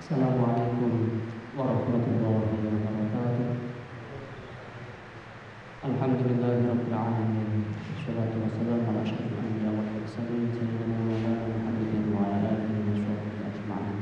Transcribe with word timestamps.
Assalamualaikum 0.00 1.20
warahmatullahi 1.52 2.72
wabarakatuh. 2.72 3.52
Alhamdulillahirabbil 5.84 6.88
alamin. 6.88 7.68
Wassalatu 7.68 8.40
wassalamu 8.40 8.88
ala 8.88 9.04
asyrofil 9.04 9.36
anbiya'i 9.36 9.76
wal 9.76 9.92
mursalin 10.00 10.48
sayyidina 10.56 10.88
wa 10.88 11.04
maulana 11.04 11.52
Muhammadin 11.52 12.04
wa 12.16 12.32
ala 12.32 12.48
alihi 12.48 12.80
wa 12.80 12.96
sahbihi 12.96 13.44
ajma'in. 13.44 13.98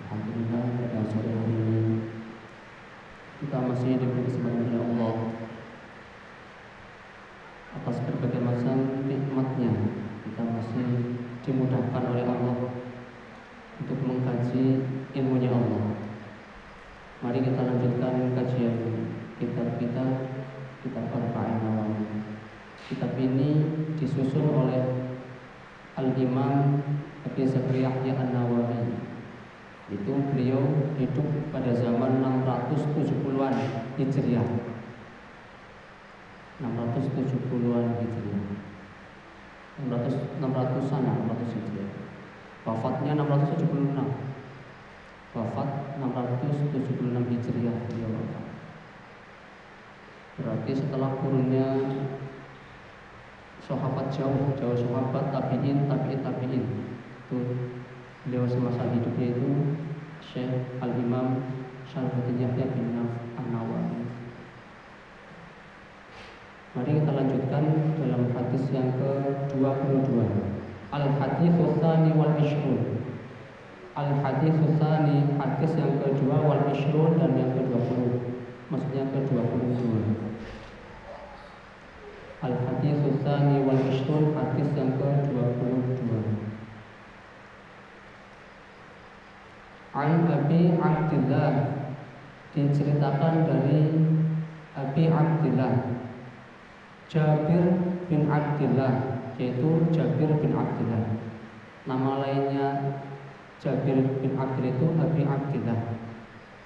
Alhamdulillah 0.00 0.64
pada 0.64 1.00
sore 1.12 1.28
hari 1.28 1.56
ini 1.60 1.84
kita 3.44 3.56
masih 3.68 4.00
diberi 4.00 4.22
kesempatan 4.24 4.64
oleh 4.64 4.80
Allah 4.80 5.14
atas 7.84 7.96
berbagai 8.00 8.40
macam 8.40 9.04
nikmatnya 9.04 9.72
kita 10.24 10.40
masih 10.40 10.88
dimudahkan 11.44 12.02
oleh 12.16 12.24
Allah 12.24 12.56
untuk 13.76 13.98
mengkaji 14.00 14.88
ilmunya 15.12 15.52
Allah. 15.52 16.00
Mari 17.20 17.44
kita 17.44 17.60
lanjutkan 17.60 18.32
kajian 18.36 18.76
kitab 19.36 19.68
kita, 19.76 20.04
kitab 20.84 21.04
Arba'in 21.12 21.60
Nawawi. 21.60 22.24
Kitab 22.88 23.12
ini 23.20 23.64
disusun 24.00 24.48
oleh 24.48 24.80
Al-Imam 25.96 26.80
Abi 27.24 27.42
Zakaria 27.44 27.92
Yahya 27.92 28.16
An-Nawawi. 28.16 28.96
Itu 29.92 30.12
beliau 30.32 30.92
hidup 30.98 31.28
pada 31.52 31.72
zaman 31.76 32.24
670-an 32.24 33.54
Hijriah. 34.16 34.48
670-an 36.64 38.00
Hijriah. 38.00 38.44
600 39.84 40.40
600-an 40.40 41.02
600 41.04 41.52
Hijriah. 41.52 41.92
Wafatnya 42.64 43.12
676. 43.12 43.92
Wafat 45.36 45.68
676 46.00 47.28
Hijriah 47.28 47.76
beliau 47.84 48.08
wafat. 48.08 48.44
Berarti 50.40 50.72
setelah 50.72 51.12
kurunnya 51.20 51.68
sahabat 53.60 54.08
jauh, 54.08 54.56
jauh 54.56 54.76
sahabat 54.80 55.28
tabi'in, 55.28 55.84
tabi'in, 55.92 56.24
tabi'in. 56.24 56.64
Itu 57.28 57.36
beliau 58.24 58.48
semasa 58.48 58.88
hidupnya 58.96 59.36
itu 59.36 59.76
Syekh 60.24 60.80
Al-Imam 60.80 61.44
Syarfuddin 61.84 62.40
Yahya 62.42 62.66
bin 62.72 62.96
An-Nawawi. 63.38 64.05
Mari 66.76 66.92
kita 67.00 67.08
lanjutkan 67.08 67.64
dalam 67.96 68.36
hadis 68.36 68.68
yang 68.68 68.92
ke-22. 69.00 70.12
Al-haditsu 70.92 71.72
tsani 71.80 72.12
wal 72.12 72.36
ishrun. 72.36 73.00
Al-haditsu 73.96 74.76
tsani 74.76 75.24
hadis 75.40 75.72
yang 75.72 75.96
kedua 76.04 76.36
wal 76.44 76.68
ishrun 76.68 77.16
dan 77.16 77.32
yang 77.32 77.56
ke-20. 77.56 78.28
Maksudnya 78.68 79.08
ke-22. 79.08 79.80
Al-haditsu 82.44 83.08
tsani 83.24 83.64
wal 83.64 83.80
ishrun 83.88 84.36
hadis 84.36 84.68
yang 84.76 85.00
ke-22. 85.00 86.12
An 89.96 90.28
Abi 90.28 90.76
Abdillah 90.76 91.52
diceritakan 92.52 93.48
dari 93.48 93.80
Abi 94.76 95.08
Abdillah 95.08 95.95
Jabir 97.06 97.64
bin 98.10 98.26
Abdillah 98.26 99.22
yaitu 99.38 99.86
Jabir 99.94 100.30
bin 100.42 100.52
Abdillah. 100.58 101.02
Nama 101.86 102.10
lainnya 102.18 102.66
Jabir 103.62 103.94
bin 104.18 104.34
Abdillah 104.34 104.74
itu 104.74 104.86
Abi 104.98 105.22
Abdillah. 105.22 105.78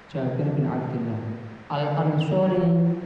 Jabir 0.08 0.48
bin 0.56 0.64
Abdillah. 0.64 1.19
Al-Ansori 1.70 2.97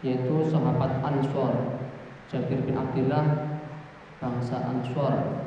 yaitu 0.00 0.36
sahabat 0.48 1.04
Ansor. 1.04 1.84
Jabir 2.32 2.64
bin 2.64 2.74
Abdillah 2.76 3.24
bangsa 4.16 4.64
Ansor. 4.64 5.44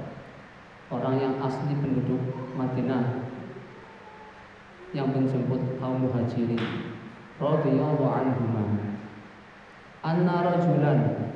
Orang 0.91 1.23
yang 1.23 1.39
asli 1.39 1.71
penduduk 1.79 2.19
Madinah 2.59 3.31
yang 4.91 5.07
menjemput 5.07 5.79
kaum 5.79 6.03
muhajirin 6.03 6.59
radhiyallahu 7.39 8.03
anhum 8.11 8.90
anna 10.01 10.45
rajulan 10.45 11.29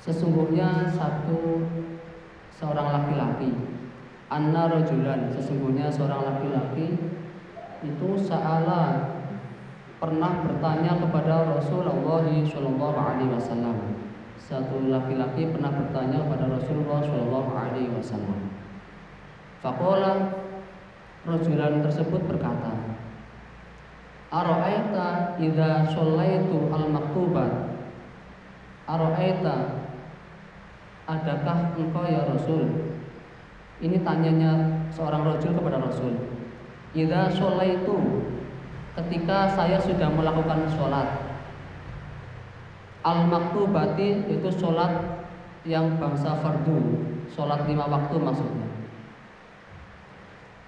sesungguhnya 0.00 0.88
satu 0.90 1.66
seorang 2.54 2.88
laki-laki. 2.94 3.50
Anna 4.30 4.70
rajulan 4.70 5.34
sesungguhnya 5.34 5.90
seorang 5.90 6.22
laki-laki 6.22 6.94
itu 7.82 8.08
saala 8.16 9.14
pernah 9.98 10.46
bertanya 10.46 10.96
kepada 10.96 11.50
Rasulullah 11.58 12.22
Shallallahu 12.46 12.96
Alaihi 12.96 13.34
Wasallam. 13.34 13.76
Satu 14.38 14.86
laki-laki 14.88 15.50
pernah 15.50 15.74
bertanya 15.74 16.22
kepada 16.24 16.46
Rasulullah 16.46 17.02
Shallallahu 17.02 17.50
Alaihi 17.52 17.92
Wasallam. 17.92 18.38
Fakola 19.60 20.40
Rajulan 21.20 21.84
tersebut 21.84 22.24
berkata 22.24 22.96
Aro'aita 24.30 25.34
idha 25.42 25.90
sholaitu 25.90 26.70
al-maktubat 26.70 27.50
Aro'aita 28.86 29.82
Adakah 31.10 31.74
engkau 31.74 32.06
ya 32.06 32.22
Rasul? 32.22 32.94
Ini 33.82 33.98
tanyanya 34.06 34.86
seorang 34.94 35.26
Rasul 35.26 35.58
kepada 35.58 35.82
Rasul. 35.82 36.14
Idha 36.94 37.26
sholaitu 37.34 37.98
Ketika 38.94 39.50
saya 39.58 39.82
sudah 39.82 40.06
melakukan 40.14 40.70
sholat. 40.78 41.10
Al-maktubati 43.02 44.30
itu 44.30 44.48
sholat 44.54 45.26
yang 45.66 45.98
bangsa 45.98 46.38
fardu. 46.38 46.78
Sholat 47.26 47.66
lima 47.66 47.90
waktu 47.90 48.14
maksudnya 48.22 48.69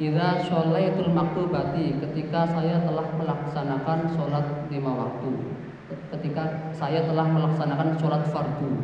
Idza 0.02 0.42
sholaitul 0.50 1.14
maktubati 1.14 1.94
ketika 2.02 2.42
saya 2.50 2.82
telah 2.82 3.06
melaksanakan 3.14 4.10
sholat 4.10 4.66
lima 4.66 4.90
waktu. 4.98 5.30
Ketika 6.10 6.74
saya 6.74 7.06
telah 7.06 7.30
melaksanakan 7.30 7.94
sholat 8.02 8.26
fardu. 8.34 8.82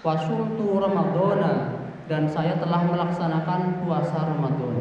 Wasumtu 0.00 0.80
ramadhana 0.80 1.76
dan 2.08 2.24
saya 2.24 2.56
telah 2.56 2.88
melaksanakan 2.88 3.84
puasa 3.84 4.20
Ramadan 4.32 4.80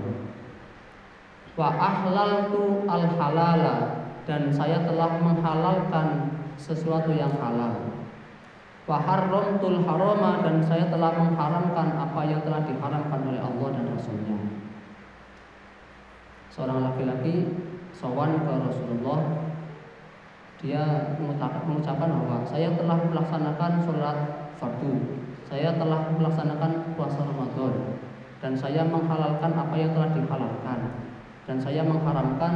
wa 1.59 1.69
ahlaltu 1.75 2.87
al 2.87 3.07
halala 3.19 3.75
dan 4.23 4.47
saya 4.47 4.79
telah 4.83 5.19
menghalalkan 5.19 6.39
sesuatu 6.55 7.11
yang 7.11 7.35
halal. 7.43 7.83
Wa 8.87 8.99
harramtul 8.99 9.83
harama 9.83 10.43
dan 10.43 10.63
saya 10.63 10.87
telah 10.87 11.11
mengharamkan 11.15 11.87
apa 11.99 12.21
yang 12.27 12.39
telah 12.43 12.63
diharamkan 12.67 13.19
oleh 13.27 13.39
Allah 13.43 13.67
dan 13.75 13.85
Rasulnya 13.95 14.62
seorang 16.53 16.85
laki-laki 16.85 17.49
sowan 17.89 18.45
ke 18.45 18.53
Rasulullah. 18.69 19.49
Dia 20.61 21.17
mengucapkan 21.19 22.07
bahwa 22.07 22.45
saya 22.47 22.71
telah 22.77 22.97
melaksanakan 23.09 23.71
sholat 23.83 24.17
fardu. 24.61 24.93
Saya 25.49 25.75
telah 25.75 26.07
melaksanakan 26.13 26.95
puasa 26.95 27.19
Ramadan. 27.25 27.99
Dan 28.39 28.53
saya 28.55 28.87
menghalalkan 28.87 29.51
apa 29.51 29.75
yang 29.75 29.91
telah 29.91 30.09
dihalalkan. 30.15 30.79
Dan 31.43 31.57
saya 31.59 31.83
mengharamkan 31.83 32.53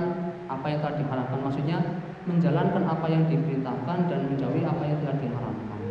apa 0.47 0.65
yang 0.71 0.79
telah 0.79 0.95
diharamkan 0.95 1.39
maksudnya 1.43 1.79
menjalankan 2.23 2.87
apa 2.87 3.07
yang 3.11 3.27
diperintahkan 3.27 3.97
dan 4.07 4.19
menjauhi 4.31 4.63
apa 4.63 4.83
yang 4.87 4.97
telah 5.03 5.17
diharamkan. 5.19 5.81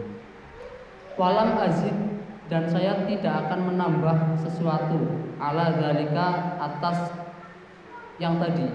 Walam 1.21 1.51
azid. 1.61 1.97
Dan 2.47 2.71
saya 2.71 3.03
tidak 3.05 3.51
akan 3.51 3.75
menambah 3.75 4.39
sesuatu. 4.39 5.27
Ala 5.37 5.75
zalika 5.77 6.57
atas 6.63 7.26
yang 8.23 8.41
tadi. 8.41 8.67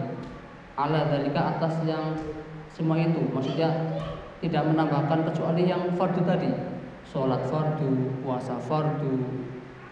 Ala 0.79 1.11
dalika 1.11 1.57
atas 1.57 1.83
yang 1.85 2.15
semua 2.71 2.97
itu. 2.97 3.21
Maksudnya 3.29 3.69
tidak 4.41 4.63
menambahkan 4.69 5.27
kecuali 5.29 5.69
yang 5.69 5.93
fardu 5.99 6.21
tadi. 6.25 6.51
Sholat 7.05 7.43
fardu 7.49 8.21
puasa 8.23 8.55
fardu 8.61 9.19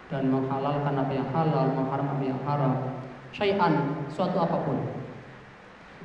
dan 0.07 0.31
menghalalkan 0.31 0.95
apa 0.95 1.11
yang 1.13 1.27
halal 1.35 1.67
mengharam 1.75 2.07
apa 2.15 2.23
yang 2.23 2.39
haram. 2.47 2.73
Syai'an 3.35 4.07
suatu 4.09 4.39
apa 4.41 4.57
pun. 4.65 4.77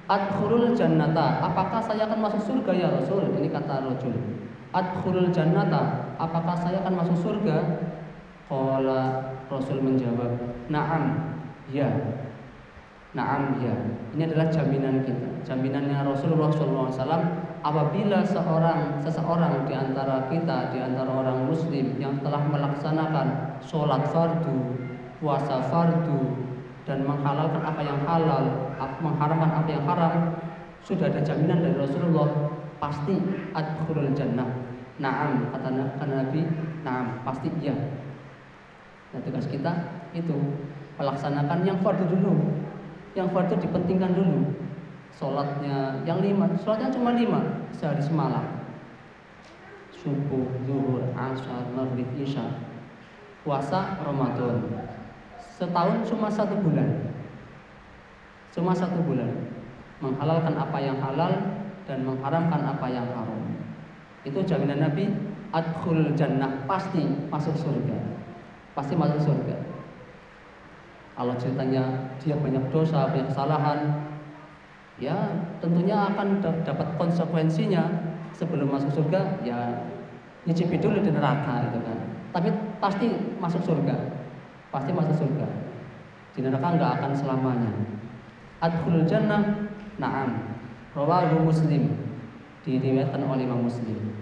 Adkhulul 0.05 0.77
jannata 0.77 1.41
apakah 1.41 1.81
saya 1.81 2.05
akan 2.05 2.21
masuk 2.21 2.43
surga 2.45 2.73
ya 2.77 2.89
Rasul? 2.93 3.33
Ini 3.41 3.49
kata 3.49 3.89
Rasul 3.89 4.13
adkhulul 4.75 5.31
jannata 5.31 6.13
apakah 6.19 6.59
saya 6.59 6.83
akan 6.83 6.95
masuk 6.99 7.17
surga? 7.23 7.57
Qala 8.51 9.33
Rasul 9.49 9.81
menjawab 9.81 10.37
na'am. 10.69 11.33
Ya 11.73 11.89
Naam 13.15 13.63
ya, 13.63 13.71
ini 14.11 14.27
adalah 14.27 14.51
jaminan 14.51 15.07
kita, 15.07 15.47
jaminannya 15.47 16.03
Rasulullah 16.03 16.51
SAW. 16.51 16.99
Apabila 17.63 18.27
seorang 18.27 18.99
seseorang 18.99 19.71
di 19.71 19.73
antara 19.73 20.27
kita, 20.27 20.75
di 20.75 20.83
antara 20.83 21.23
orang 21.23 21.47
Muslim 21.47 21.95
yang 22.03 22.19
telah 22.27 22.43
melaksanakan 22.43 23.55
sholat 23.63 24.11
fardu, 24.11 24.59
puasa 25.23 25.63
fardu, 25.71 26.45
dan 26.85 27.07
menghalalkan 27.07 27.63
apa 27.63 27.81
yang 27.87 28.03
halal, 28.03 28.75
mengharamkan 28.99 29.63
apa 29.63 29.71
yang 29.71 29.85
haram, 29.87 30.15
sudah 30.83 31.07
ada 31.07 31.23
jaminan 31.23 31.63
dari 31.63 31.79
Rasulullah 31.79 32.29
pasti 32.83 33.15
adkhulul 33.55 34.11
jannah. 34.13 34.51
Naam 34.99 35.55
kata, 35.55 35.71
kata 36.03 36.15
Nabi, 36.19 36.43
naam 36.83 37.23
pasti 37.23 37.47
iya. 37.63 37.79
Nah 39.15 39.23
tugas 39.23 39.47
kita 39.47 40.03
itu 40.11 40.35
melaksanakan 40.99 41.63
yang 41.63 41.79
fardu 41.81 42.11
dulu, 42.11 42.64
yang 43.15 43.31
fardu 43.31 43.59
dipentingkan 43.63 44.13
dulu. 44.15 44.51
Sholatnya 45.15 46.03
yang 46.03 46.19
lima, 46.19 46.51
sholatnya 46.59 46.91
cuma 46.91 47.15
lima 47.15 47.71
sehari 47.71 48.03
semalam. 48.03 48.67
Subuh, 49.95 50.51
zuhur, 50.67 51.07
asar, 51.15 51.71
maghrib, 51.73 52.11
isya. 52.19 52.45
Puasa 53.47 54.03
Ramadan. 54.03 54.85
Setahun 55.39 56.03
cuma 56.11 56.27
satu 56.27 56.59
bulan. 56.59 57.15
Cuma 58.51 58.75
satu 58.75 58.99
bulan. 59.07 59.31
Menghalalkan 60.03 60.59
apa 60.59 60.79
yang 60.83 60.99
halal 60.99 61.33
dan 61.87 62.03
mengharamkan 62.03 62.61
apa 62.67 62.87
yang 62.91 63.07
haram. 63.15 63.43
Itu 64.27 64.43
jaminan 64.43 64.83
Nabi 64.83 65.09
adkhul 65.55 66.19
jannah 66.19 66.67
pasti 66.67 67.07
masuk 67.31 67.55
surga. 67.55 67.97
Pasti 68.75 68.99
masuk 68.99 69.23
surga. 69.23 69.74
Kalau 71.15 71.35
ceritanya 71.39 72.11
dia 72.19 72.35
banyak 72.35 72.75
dosa, 72.75 73.07
banyak 73.07 73.31
kesalahan, 73.31 74.11
ya 74.99 75.15
tentunya 75.63 76.11
akan 76.11 76.43
dapat 76.43 76.89
konsekuensinya 76.99 77.87
sebelum 78.35 78.67
masuk 78.67 78.91
surga 78.91 79.43
ya 79.47 79.87
nyicipi 80.43 80.83
dulu 80.83 80.99
di 80.99 81.15
neraka 81.15 81.71
itu 81.71 81.79
kan. 81.87 81.99
Tapi 82.35 82.51
pasti 82.83 83.07
masuk 83.39 83.63
surga. 83.63 83.95
Pasti 84.75 84.91
masuk 84.91 85.15
surga. 85.15 85.47
Di 86.35 86.43
neraka 86.43 86.67
nggak 86.75 86.93
akan 86.99 87.13
selamanya. 87.15 87.73
Adkhul 88.59 89.07
jannah, 89.07 89.71
na'am. 90.03 90.51
Rawahu 90.99 91.47
Muslim 91.47 91.95
diriwayatkan 92.67 93.23
oleh 93.23 93.47
Imam 93.47 93.71
Muslim. 93.71 94.19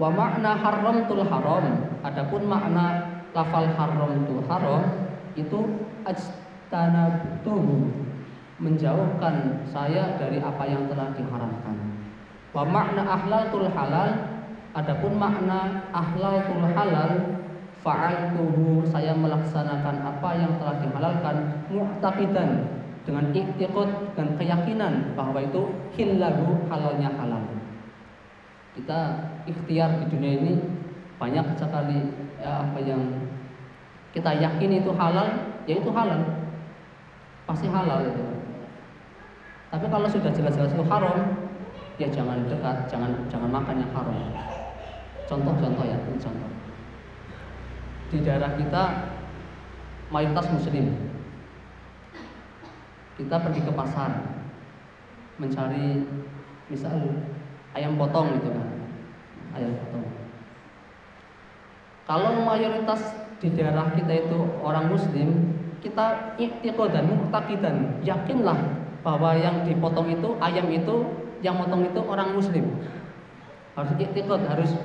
Wa 0.00 0.08
makna 0.08 0.56
haramtul 0.56 1.20
haram, 1.20 1.64
adapun 2.00 2.48
makna 2.48 3.12
lafal 3.36 3.68
haram 3.76 4.24
tu 4.24 4.40
haram 4.48 5.01
itu 5.38 5.60
ajtanabtuhu 6.04 7.88
menjauhkan 8.62 9.66
saya 9.66 10.14
dari 10.20 10.38
apa 10.38 10.64
yang 10.68 10.86
telah 10.86 11.10
diharamkan. 11.16 11.76
Wa 12.54 12.62
makna 12.62 13.02
ahlaltul 13.02 13.66
halal, 13.72 14.10
adapun 14.76 15.18
makna 15.18 15.90
ahlaltul 15.90 16.68
halal 16.76 17.42
fa'altuhu 17.82 18.86
saya 18.86 19.10
melaksanakan 19.18 20.06
apa 20.06 20.30
yang 20.38 20.52
telah 20.62 20.76
dihalalkan 20.78 21.36
mu'taqidan 21.74 22.50
dengan 23.02 23.34
iktikad 23.34 24.14
dan 24.14 24.38
keyakinan 24.38 25.18
bahwa 25.18 25.42
itu 25.42 25.66
hillahu 25.98 26.62
halalnya 26.70 27.10
halal. 27.18 27.42
Kita 28.78 29.00
ikhtiar 29.50 29.98
di 29.98 30.06
dunia 30.14 30.32
ini 30.38 30.54
banyak 31.18 31.58
sekali 31.58 32.14
ya, 32.38 32.70
apa 32.70 32.78
yang 32.78 33.02
kita 34.12 34.30
yakini 34.36 34.84
itu 34.84 34.92
halal, 34.92 35.56
ya 35.64 35.74
itu 35.80 35.90
halal. 35.92 36.20
Pasti 37.48 37.66
halal 37.68 38.12
itu. 38.12 38.24
Tapi 39.72 39.88
kalau 39.88 40.08
sudah 40.08 40.28
jelas-jelas 40.30 40.72
itu 40.76 40.84
haram, 40.84 41.48
ya 41.96 42.08
jangan 42.12 42.44
dekat, 42.44 42.76
jangan 42.92 43.10
jangan 43.32 43.48
makan 43.48 43.80
yang 43.80 43.92
haram. 43.96 44.16
Contoh-contoh 45.24 45.84
ya, 45.88 45.96
contoh. 46.20 46.50
Di 48.12 48.20
daerah 48.20 48.52
kita 48.60 48.82
mayoritas 50.12 50.46
muslim, 50.52 50.92
kita 53.16 53.36
pergi 53.40 53.60
ke 53.64 53.72
pasar 53.72 54.10
mencari 55.36 56.04
misal 56.68 56.96
ayam 57.76 57.96
potong 58.00 58.40
gitu 58.40 58.48
kan 58.52 58.68
ayam 59.56 59.72
potong 59.76 60.06
kalau 62.08 62.32
mayoritas 62.44 63.21
di 63.38 63.48
daerah 63.54 63.92
kita 63.94 64.28
itu 64.28 64.38
orang 64.60 64.90
muslim 64.90 65.52
kita 65.82 66.38
dan 66.94 67.04
muktakidan 67.10 67.98
yakinlah 68.06 68.58
bahwa 69.02 69.34
yang 69.34 69.66
dipotong 69.66 70.14
itu 70.14 70.38
ayam 70.38 70.70
itu 70.70 71.02
yang 71.42 71.58
potong 71.58 71.82
itu 71.82 72.00
orang 72.06 72.30
muslim. 72.38 72.64
Harus 73.74 73.92
iktikad 73.98 74.46
harus 74.46 74.78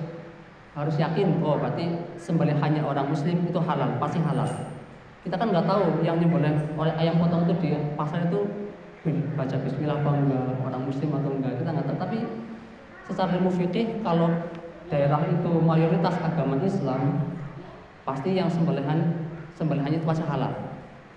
harus 0.73 0.95
yakin 0.97 1.37
oh 1.45 1.57
berarti 1.57 1.85
sembelihannya 2.17 2.81
orang 2.81 3.13
muslim 3.13 3.45
itu 3.45 3.59
halal 3.61 3.93
pasti 4.01 4.17
halal. 4.25 4.49
Kita 5.21 5.37
kan 5.37 5.53
nggak 5.53 5.69
tahu 5.69 6.01
yang 6.01 6.17
nyembelih 6.17 6.73
oleh 6.73 6.93
ayam 6.97 7.21
potong 7.21 7.45
itu 7.45 7.53
di 7.61 7.69
pasar 7.93 8.25
itu 8.25 8.41
baca 9.37 9.55
bismillah 9.61 10.01
apa 10.01 10.09
enggak? 10.17 10.45
Orang 10.65 10.81
muslim 10.89 11.09
atau 11.13 11.29
enggak? 11.29 11.53
Kita 11.61 11.69
nggak 11.77 11.85
tahu. 11.85 11.97
Tapi 12.01 12.17
secara 13.05 13.29
ilmu 13.37 13.51
fikih 13.53 14.01
kalau 14.01 14.33
daerah 14.89 15.21
itu 15.29 15.51
mayoritas 15.61 16.15
agama 16.25 16.57
Islam 16.63 17.21
pasti 18.07 18.39
yang 18.39 18.47
sembelihan 18.47 19.27
sembelihannya 19.59 19.99
itu 19.99 20.07
pasti 20.07 20.23
halal. 20.23 20.55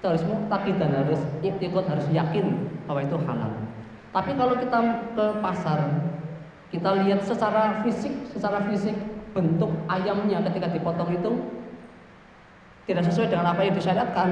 Kita 0.03 0.11
harus 0.11 0.25
dan 0.67 0.91
harus 0.91 1.21
iktikad 1.47 1.87
harus 1.87 2.07
yakin 2.11 2.67
bahwa 2.91 3.07
itu 3.07 3.15
halal. 3.23 3.53
Tapi 4.11 4.35
kalau 4.35 4.59
kita 4.59 4.79
ke 5.15 5.27
pasar 5.39 5.79
kita 6.75 6.91
lihat 7.07 7.23
secara 7.23 7.87
fisik 7.87 8.11
secara 8.35 8.67
fisik 8.67 8.99
bentuk 9.31 9.71
ayamnya 9.87 10.43
ketika 10.51 10.67
dipotong 10.75 11.15
itu 11.15 11.31
tidak 12.91 13.07
sesuai 13.07 13.31
dengan 13.31 13.55
apa 13.55 13.63
yang 13.63 13.75
disyariatkan, 13.79 14.29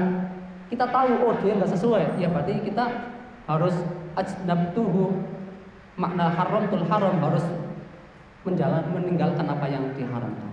kita 0.67 0.83
tahu 0.91 1.11
oh 1.23 1.35
dia 1.39 1.55
nggak 1.55 1.71
sesuai, 1.71 2.19
ya 2.19 2.27
berarti 2.27 2.59
kita 2.59 2.83
harus 3.47 3.71
ajnabtuhu 4.19 5.15
makna 5.95 6.27
haram 6.27 6.67
tul 6.67 6.83
haram 6.83 7.15
harus 7.23 7.45
menjalan 8.43 8.83
meninggalkan 8.91 9.47
apa 9.47 9.65
yang 9.71 9.83
diharamkan. 9.95 10.48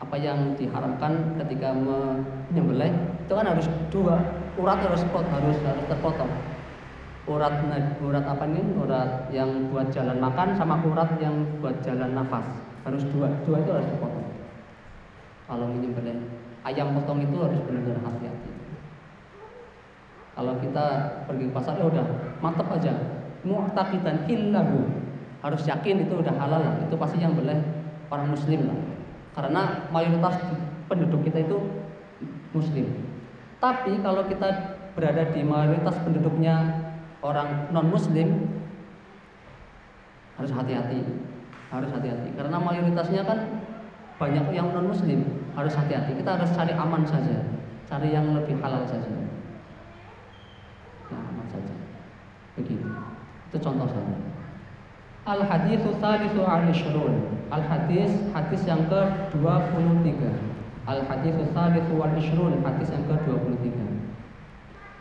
Apa 0.00 0.16
yang 0.16 0.56
diharamkan 0.56 1.36
ketika 1.44 1.76
menyembelih 1.76 2.88
itu 3.20 3.32
kan 3.36 3.46
harus 3.46 3.68
dua 3.92 4.16
urat 4.56 4.80
harus 4.80 5.04
harus 5.12 5.58
harus 5.60 5.84
terpotong. 5.86 6.32
Urat 7.28 7.52
urat 8.00 8.24
apa 8.24 8.44
nih? 8.48 8.64
Urat 8.80 9.28
yang 9.28 9.68
buat 9.68 9.92
jalan 9.92 10.18
makan 10.18 10.56
sama 10.56 10.80
urat 10.82 11.20
yang 11.20 11.44
buat 11.60 11.78
jalan 11.84 12.16
nafas. 12.16 12.48
Harus 12.82 13.04
dua, 13.12 13.28
dua 13.44 13.60
itu 13.60 13.70
harus 13.76 13.86
terpotong. 13.92 14.28
Kalau 15.46 15.66
menyembelih 15.68 16.16
ayam 16.64 16.96
potong 16.96 17.20
itu 17.20 17.36
harus 17.36 17.60
benar-benar 17.68 18.00
hati-hati. 18.00 18.50
Kalau 20.40 20.54
kita 20.62 20.86
pergi 21.28 21.44
ke 21.50 21.52
pasar 21.52 21.76
ya 21.76 21.84
udah 21.84 22.06
mantep 22.40 22.66
aja. 22.72 22.94
Mu'taqidan 23.44 24.24
illahu. 24.24 24.88
Harus 25.44 25.62
yakin 25.68 26.08
itu 26.08 26.14
udah 26.16 26.32
halal 26.36 26.60
lah. 26.60 26.74
Itu 26.84 26.96
pasti 26.96 27.20
yang 27.20 27.36
boleh 27.36 27.56
orang 28.08 28.32
muslim 28.32 28.68
lah. 28.68 28.78
Karena 29.34 29.86
mayoritas 29.94 30.36
penduduk 30.90 31.22
kita 31.26 31.46
itu 31.46 31.58
muslim. 32.50 32.86
Tapi 33.62 34.00
kalau 34.02 34.26
kita 34.26 34.78
berada 34.98 35.30
di 35.30 35.46
mayoritas 35.46 35.94
penduduknya 36.02 36.56
orang 37.22 37.70
non 37.70 37.86
muslim 37.92 38.50
harus 40.34 40.50
hati-hati. 40.50 41.00
Harus 41.70 41.90
hati-hati. 41.94 42.34
Karena 42.34 42.58
mayoritasnya 42.58 43.22
kan 43.22 43.38
banyak 44.18 44.46
yang 44.50 44.74
non 44.74 44.90
muslim 44.90 45.22
harus 45.54 45.74
hati-hati. 45.78 46.18
Kita 46.18 46.40
harus 46.40 46.50
cari 46.50 46.74
aman 46.74 47.06
saja 47.06 47.38
cari 47.90 48.14
yang 48.14 48.30
lebih 48.38 48.54
halal 48.62 48.86
saja. 48.86 49.10
Ya 51.10 51.18
aman 51.18 51.46
saja. 51.50 51.74
Begitu. 52.54 52.86
Itu 53.50 53.58
contoh 53.58 53.90
saja 53.90 54.29
al 55.30 55.46
hadis 55.46 55.78
tsalitsu 55.86 56.42
al 56.42 56.66
al 57.54 57.62
hadis 57.70 58.12
hadis 58.34 58.62
yang 58.66 58.82
ke 58.90 59.00
23 59.38 60.90
al 60.90 61.00
hadis 61.06 61.38
tsalitsu 61.54 61.92
wal 61.94 62.14
ishrun 62.18 62.58
hadis 62.66 62.90
yang 62.90 63.06
ke 63.06 63.14
23 63.30 63.90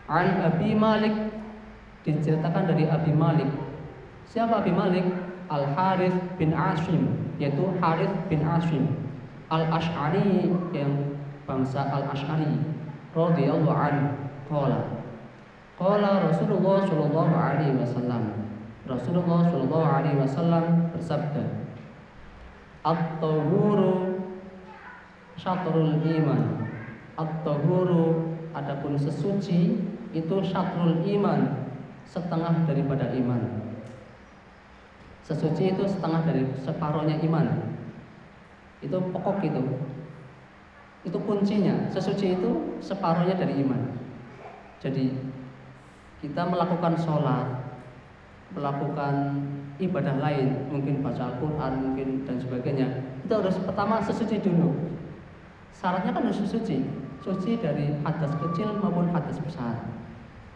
an 0.09 0.27
Abi 0.41 0.73
Malik 0.73 1.13
diceritakan 2.01 2.65
dari 2.65 2.89
Abi 2.89 3.13
Malik. 3.13 3.45
Siapa 4.25 4.65
Abi 4.65 4.73
Malik? 4.73 5.05
Al 5.49 5.65
Harith 5.77 6.17
bin 6.41 6.53
Ashim 6.53 7.09
yaitu 7.37 7.69
Harith 7.77 8.13
bin 8.29 8.41
Ashim. 8.41 8.85
Al-Ash'ari 9.49 10.53
yang 10.73 11.17
bangsa 11.49 11.81
Al-Ash'ari 11.89 12.61
radhiyallahu 13.17 13.73
anhu. 13.73 14.13
Qala. 14.45 14.81
Qala 15.77 16.29
Rasulullah 16.29 16.85
sallallahu 16.85 17.33
alaihi 17.33 17.77
wasallam 17.81 18.38
Rasulullah 18.89 19.45
sallallahu 19.45 19.85
alaihi 19.85 20.17
wasallam 20.17 20.89
bersabda 20.89 21.69
At-tahuru 22.81 24.17
syatrul 25.37 26.01
iman 26.01 26.65
At-tahuru 27.13 28.33
adapun 28.57 28.97
sesuci 28.97 29.77
itu 30.09 30.35
syatrul 30.41 31.05
iman 31.05 31.69
setengah 32.09 32.65
daripada 32.65 33.13
iman 33.13 33.61
Sesuci 35.21 35.77
itu 35.77 35.85
setengah 35.85 36.25
dari 36.25 36.49
separohnya 36.57 37.21
iman 37.29 37.69
itu 38.79 38.97
pokok 39.11 39.43
itu. 39.43 39.63
Itu 41.03 41.17
kuncinya. 41.23 41.87
Sesuci 41.91 42.39
itu 42.39 42.79
separuhnya 42.79 43.35
dari 43.35 43.59
iman. 43.63 43.95
Jadi 44.79 45.11
kita 46.23 46.47
melakukan 46.47 46.95
sholat, 46.99 47.68
melakukan 48.53 49.45
ibadah 49.79 50.19
lain, 50.19 50.67
mungkin 50.67 50.99
baca 50.99 51.33
Al-Quran, 51.33 51.73
mungkin 51.79 52.07
dan 52.27 52.37
sebagainya, 52.41 52.87
itu 53.23 53.33
harus 53.33 53.55
pertama 53.63 54.03
sesuci 54.03 54.41
dulu. 54.43 54.75
Syaratnya 55.71 56.11
kan 56.11 56.27
harus 56.27 56.41
sesuci, 56.43 56.83
suci 57.23 57.55
dari 57.61 57.95
hadas 58.03 58.35
kecil 58.35 58.75
maupun 58.83 59.13
hadas 59.15 59.39
besar. 59.39 59.87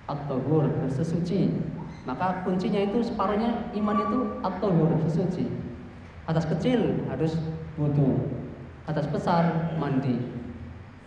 At-tahur, 0.03 0.67
sesuci. 0.91 1.47
Maka 2.03 2.43
kuncinya 2.43 2.83
itu 2.83 2.99
separuhnya 2.99 3.71
iman 3.71 3.97
itu 4.03 4.19
at-tahur, 4.43 4.99
sesuci. 5.07 5.47
Hadas 6.27 6.43
kecil 6.43 7.07
harus 7.07 7.39
wudhu, 7.79 8.27
hadas 8.83 9.07
besar 9.07 9.71
mandi. 9.79 10.19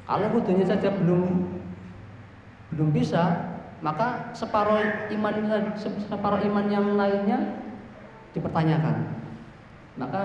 Kalau 0.08 0.32
wudhunya 0.32 0.64
saja 0.64 0.88
belum 0.96 1.44
belum 2.72 2.88
bisa, 2.90 3.45
maka 3.84 4.32
separuh 4.32 5.08
iman 5.12 5.34
separuh 6.08 6.40
iman 6.48 6.66
yang 6.72 6.96
lainnya 6.96 7.60
dipertanyakan. 8.32 9.16
Maka 9.96 10.24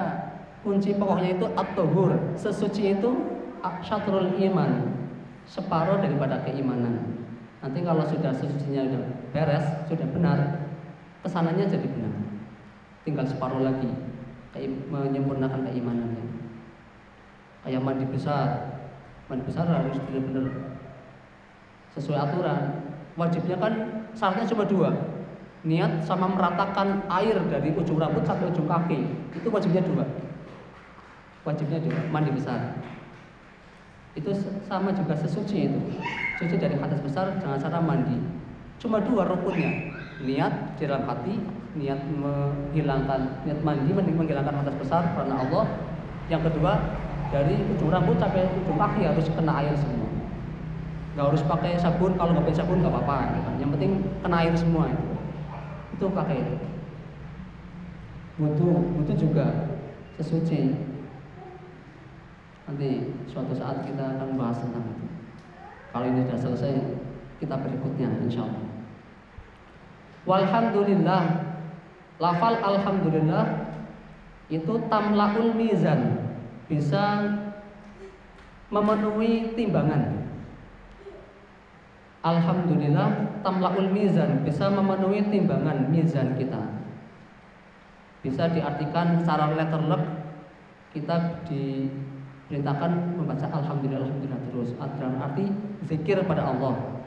kunci 0.64 0.96
pokoknya 0.96 1.40
itu 1.40 1.48
at-tahur, 1.56 2.12
sesuci 2.36 3.00
itu 3.00 3.12
syatrul 3.84 4.36
iman, 4.36 4.72
separuh 5.48 6.04
daripada 6.04 6.44
keimanan. 6.44 7.24
Nanti 7.62 7.80
kalau 7.86 8.04
sudah 8.10 8.34
sesucinya 8.34 8.90
sudah 8.90 9.04
beres, 9.32 9.66
sudah 9.88 10.08
benar, 10.12 10.40
ke 11.22 11.28
sananya 11.30 11.70
jadi 11.70 11.88
benar. 11.88 12.14
Tinggal 13.06 13.26
separuh 13.30 13.62
lagi 13.62 13.90
menyempurnakan 14.92 15.70
keimanannya. 15.70 16.26
Kayak 17.62 17.86
mandi 17.86 18.06
besar, 18.10 18.48
mandi 19.30 19.46
besar 19.46 19.70
harus 19.70 19.98
benar-benar 20.10 20.76
sesuai 21.94 22.18
aturan. 22.18 22.81
Wajibnya 23.20 23.60
kan 23.60 23.74
syaratnya 24.16 24.48
cuma 24.48 24.64
dua, 24.64 24.90
niat 25.68 26.02
sama 26.08 26.32
meratakan 26.32 27.06
air 27.12 27.38
dari 27.52 27.70
ujung 27.76 28.00
rambut 28.00 28.24
sampai 28.24 28.48
ujung 28.50 28.66
kaki. 28.66 29.00
Itu 29.36 29.48
wajibnya 29.52 29.84
dua. 29.84 30.06
Wajibnya 31.44 31.82
dua, 31.84 32.00
mandi 32.10 32.32
besar. 32.32 32.80
Itu 34.16 34.32
sama 34.66 34.96
juga 34.96 35.16
sesuci 35.16 35.72
itu. 35.72 35.80
Suci 36.40 36.56
dari 36.58 36.76
hadas 36.80 37.04
besar 37.04 37.36
jangan 37.40 37.60
cara 37.60 37.80
mandi. 37.84 38.18
Cuma 38.80 39.04
dua 39.04 39.28
rukunnya. 39.28 39.94
Niat 40.22 40.78
di 40.78 40.86
dalam 40.86 41.10
hati, 41.10 41.36
niat 41.76 42.00
menghilangkan 42.06 43.44
niat 43.44 43.60
mandi 43.66 43.90
menghilangkan 43.92 44.56
hadas 44.66 44.76
besar 44.80 45.04
karena 45.18 45.36
Allah. 45.36 45.66
Yang 46.30 46.52
kedua, 46.54 46.80
dari 47.32 47.60
ujung 47.76 47.92
rambut 47.92 48.16
sampai 48.20 48.48
ujung 48.64 48.80
kaki 48.80 49.02
harus 49.04 49.28
kena 49.36 49.52
air 49.64 49.76
semua 49.76 50.11
nggak 51.12 51.28
harus 51.28 51.44
pakai 51.44 51.76
sabun 51.76 52.16
kalau 52.16 52.32
nggak 52.32 52.48
pakai 52.48 52.60
sabun 52.64 52.80
nggak 52.80 52.94
apa-apa 52.96 53.36
gitu. 53.36 53.50
yang 53.60 53.72
penting 53.76 53.92
kena 54.24 54.38
air 54.48 54.56
semua 54.56 54.88
itu. 54.88 55.08
Itu 56.00 56.06
pakai 56.16 56.38
itu. 56.40 56.56
Butuh 58.40 58.76
butuh 58.96 59.16
juga 59.20 59.46
sesuci. 60.16 60.72
Nanti 62.64 63.12
suatu 63.28 63.52
saat 63.52 63.84
kita 63.84 64.16
akan 64.16 64.40
bahas 64.40 64.64
tentang 64.64 64.88
itu. 64.88 65.08
Kalau 65.92 66.06
ini 66.08 66.24
sudah 66.24 66.40
selesai 66.40 66.74
kita 67.44 67.60
berikutnya 67.60 68.08
insya 68.24 68.48
Allah. 68.48 68.66
Walhamdulillah 70.24 71.24
lafal 72.24 72.56
alhamdulillah 72.56 73.76
itu 74.48 74.80
tamlaul 74.88 75.52
mizan. 75.60 76.32
Bisa 76.72 77.36
memenuhi 78.72 79.52
timbangan 79.60 80.21
Alhamdulillah 82.22 83.42
tamlaul 83.42 83.90
mizan 83.90 84.46
bisa 84.46 84.70
memenuhi 84.70 85.26
timbangan 85.34 85.90
mizan 85.90 86.38
kita. 86.38 86.62
Bisa 88.22 88.46
diartikan 88.54 89.18
secara 89.18 89.58
letterlek 89.58 90.06
kita 90.94 91.42
diperintahkan 91.50 93.18
membaca 93.18 93.50
alhamdulillah 93.50 94.06
alhamdulillah 94.06 94.42
terus 94.54 94.70
dalam 94.78 95.18
arti 95.18 95.50
zikir 95.90 96.22
pada 96.30 96.46
Allah. 96.46 97.02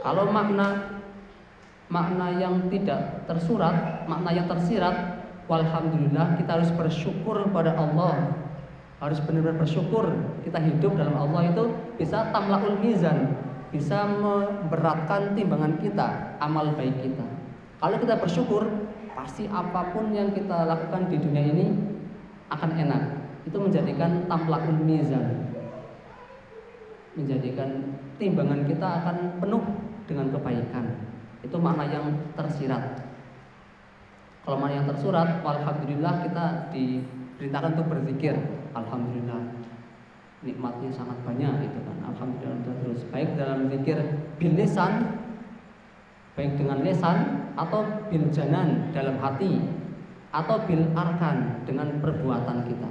Kalau 0.00 0.32
makna 0.32 1.00
makna 1.92 2.32
yang 2.40 2.72
tidak 2.72 3.28
tersurat, 3.28 4.08
makna 4.08 4.32
yang 4.32 4.48
tersirat, 4.48 5.20
walhamdulillah 5.44 6.40
kita 6.40 6.56
harus 6.56 6.72
bersyukur 6.72 7.44
pada 7.52 7.76
Allah. 7.76 8.32
Harus 9.02 9.20
benar-benar 9.20 9.60
bersyukur 9.60 10.08
kita 10.48 10.56
hidup 10.56 10.96
dalam 10.96 11.12
Allah 11.12 11.52
itu 11.52 11.64
bisa 12.00 12.32
tamlaul 12.32 12.80
mizan, 12.80 13.36
bisa 13.74 14.06
memberatkan 14.06 15.34
timbangan 15.34 15.74
kita, 15.82 16.38
amal 16.38 16.78
baik 16.78 16.94
kita. 17.02 17.26
Kalau 17.82 17.98
kita 17.98 18.22
bersyukur, 18.22 18.62
pasti 19.18 19.50
apa 19.50 19.90
pun 19.90 20.14
yang 20.14 20.30
kita 20.30 20.62
lakukan 20.62 21.10
di 21.10 21.18
dunia 21.18 21.42
ini 21.42 21.66
akan 22.54 22.70
enak. 22.70 23.02
Itu 23.42 23.58
menjadikan 23.58 24.30
tamlakul 24.30 24.78
mizan. 24.78 25.50
Menjadikan 27.18 27.98
timbangan 28.22 28.62
kita 28.62 28.88
akan 29.02 29.16
penuh 29.42 29.64
dengan 30.06 30.30
kebaikan. 30.30 30.86
Itu 31.42 31.58
makna 31.58 31.90
yang 31.90 32.06
tersirat. 32.38 33.02
Kalau 34.46 34.56
makna 34.62 34.78
yang 34.78 34.86
tersurat, 34.86 35.42
alhamdulillah 35.42 36.22
kita 36.22 36.70
diperintahkan 36.70 37.74
untuk 37.74 37.90
berzikir. 37.90 38.38
Alhamdulillah 38.70 39.73
nikmatnya 40.44 40.92
sangat 40.92 41.16
banyak 41.24 41.72
itu 41.72 41.78
kan. 41.82 41.96
Alhamdulillah 42.14 42.60
terus. 42.84 43.00
Baik 43.08 43.34
dalam 43.40 43.72
zikir 43.72 43.98
bil 44.36 44.54
lisan 44.54 45.24
baik 46.34 46.58
dengan 46.58 46.82
lisan 46.82 47.46
atau 47.54 47.86
bil 48.10 48.26
janan 48.34 48.90
dalam 48.90 49.18
hati 49.22 49.62
atau 50.34 50.66
bil 50.66 50.82
arkan 50.92 51.62
dengan 51.62 52.02
perbuatan 52.02 52.66
kita. 52.66 52.90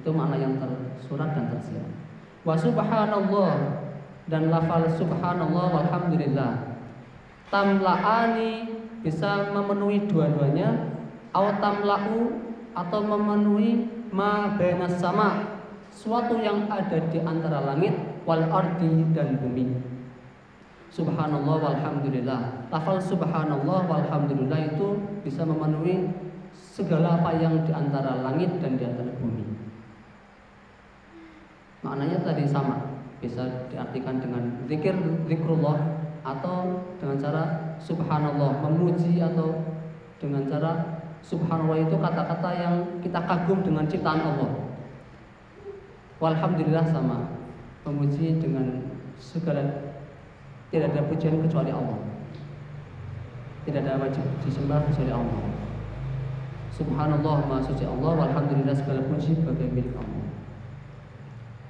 Itu 0.00 0.10
makna 0.16 0.40
yang 0.40 0.56
tersurat 0.56 1.36
dan 1.36 1.52
tersirat. 1.52 1.92
Wa 2.40 2.56
subhanallah 2.56 3.84
dan 4.32 4.48
lafal 4.48 4.88
subhanallah 4.96 5.66
walhamdulillah. 5.76 6.80
Tamlaani 7.52 8.52
bisa 9.04 9.52
memenuhi 9.52 10.08
dua-duanya 10.08 10.96
atau 11.32 11.52
tamla'u 11.60 12.20
atau 12.72 13.00
memenuhi 13.04 13.88
ma 14.08 14.56
sama 14.96 15.57
suatu 15.98 16.38
yang 16.38 16.70
ada 16.70 17.02
di 17.10 17.18
antara 17.18 17.58
langit 17.74 17.90
wal 18.22 18.46
ardi 18.46 19.02
dan 19.10 19.34
bumi. 19.42 19.66
Subhanallah 20.94 21.58
walhamdulillah. 21.58 22.70
Lafal 22.70 23.02
subhanallah 23.02 23.82
walhamdulillah 23.90 24.78
itu 24.78 24.94
bisa 25.26 25.42
memenuhi 25.42 26.06
segala 26.54 27.18
apa 27.18 27.34
yang 27.42 27.66
di 27.66 27.74
antara 27.74 28.22
langit 28.22 28.62
dan 28.62 28.78
di 28.78 28.86
antara 28.86 29.10
bumi. 29.18 29.42
Maknanya 31.82 32.22
tadi 32.22 32.46
sama, 32.46 32.78
bisa 33.18 33.66
diartikan 33.66 34.22
dengan 34.22 34.54
zikir 34.70 34.94
zikrullah 35.26 35.98
atau 36.22 36.86
dengan 37.02 37.18
cara 37.18 37.44
subhanallah 37.82 38.62
memuji 38.62 39.18
atau 39.18 39.54
dengan 40.18 40.46
cara 40.46 41.02
subhanallah 41.22 41.78
itu 41.82 41.94
kata-kata 41.98 42.50
yang 42.54 42.74
kita 43.02 43.22
kagum 43.22 43.62
dengan 43.62 43.86
ciptaan 43.86 44.22
Allah 44.22 44.67
Walhamdulillah 46.18 46.86
sama. 46.90 47.38
Memuji 47.86 48.36
dengan 48.42 48.84
segala 49.16 49.94
Tidak 50.68 50.92
ada 50.92 51.08
pujian 51.08 51.40
kecuali 51.40 51.72
Allah. 51.72 51.96
Tidak 53.64 53.80
ada 53.80 53.96
wajib 53.96 54.24
disembah 54.44 54.84
kecuali 54.84 55.08
Allah. 55.14 55.42
Subhanallah 56.76 57.48
maha 57.48 57.64
suci 57.64 57.88
Allah 57.88 58.12
Walhamdulillah 58.12 58.76
segala 58.76 59.00
puji 59.08 59.40
bagi 59.40 59.66
milik 59.72 59.96
Allah. 59.96 60.28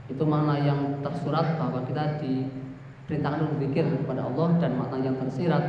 Itu 0.08 0.24
makna 0.24 0.58
yang 0.58 1.04
tersurat 1.04 1.60
bahwa 1.60 1.84
kita 1.84 2.18
diperintahkan 2.18 3.44
untuk 3.44 3.54
berpikir 3.60 3.84
kepada 4.02 4.24
Allah 4.24 4.56
Dan 4.56 4.80
makna 4.80 5.04
yang 5.04 5.16
tersirat 5.20 5.64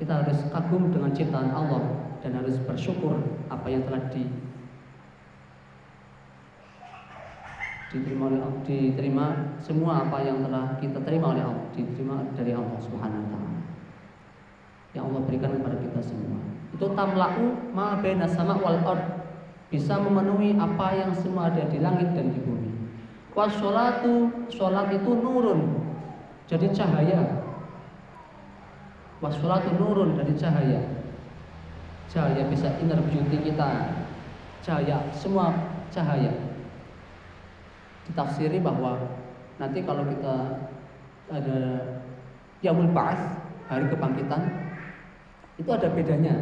Kita 0.00 0.24
harus 0.24 0.48
kagum 0.48 0.88
dengan 0.88 1.12
ciptaan 1.12 1.52
Allah 1.52 1.92
Dan 2.24 2.40
harus 2.40 2.56
bersyukur 2.64 3.20
apa 3.52 3.68
yang 3.68 3.84
telah 3.84 4.08
di 4.08 4.24
diterima 7.92 8.32
oleh 8.32 8.40
Allah, 8.40 8.60
diterima 8.64 9.26
semua 9.60 10.08
apa 10.08 10.24
yang 10.24 10.40
telah 10.40 10.80
kita 10.80 10.98
terima 11.04 11.36
oleh 11.36 11.44
Allah, 11.44 11.68
diterima 11.76 12.24
dari 12.32 12.56
Allah 12.56 12.80
Subhanahu 12.80 13.20
wa 13.20 13.28
taala. 13.36 13.60
Yang 14.96 15.04
Allah 15.12 15.20
berikan 15.28 15.50
kepada 15.60 15.76
kita 15.76 16.00
semua. 16.00 16.40
Itu 16.72 16.86
tamla'u 16.96 17.44
ma 17.76 18.00
baina 18.00 18.24
sama 18.24 18.56
wal 18.56 18.80
ard. 18.80 19.04
Bisa 19.68 20.00
memenuhi 20.00 20.56
apa 20.56 20.96
yang 20.96 21.12
semua 21.16 21.52
ada 21.52 21.68
di 21.68 21.80
langit 21.80 22.12
dan 22.16 22.32
di 22.32 22.40
bumi. 22.40 22.72
Washolatu, 23.32 24.28
sholat 24.52 24.92
itu 24.92 25.12
nurun. 25.12 25.80
Jadi 26.48 26.72
cahaya. 26.76 27.44
Washolatu 29.24 29.72
nurun 29.80 30.16
dari 30.20 30.36
cahaya. 30.36 30.80
Cahaya 32.12 32.44
bisa 32.52 32.68
inner 32.84 33.00
beauty 33.08 33.40
kita. 33.48 33.96
Cahaya, 34.60 35.08
semua 35.16 35.56
cahaya 35.88 36.41
ditafsiri 38.10 38.58
bahwa 38.58 38.98
nanti 39.60 39.84
kalau 39.86 40.02
kita 40.08 40.34
ada 41.30 41.58
yaumul 42.62 42.90
ba'ats, 42.90 43.38
hari 43.70 43.86
kebangkitan 43.90 44.42
itu 45.58 45.70
ada 45.70 45.88
bedanya. 45.92 46.34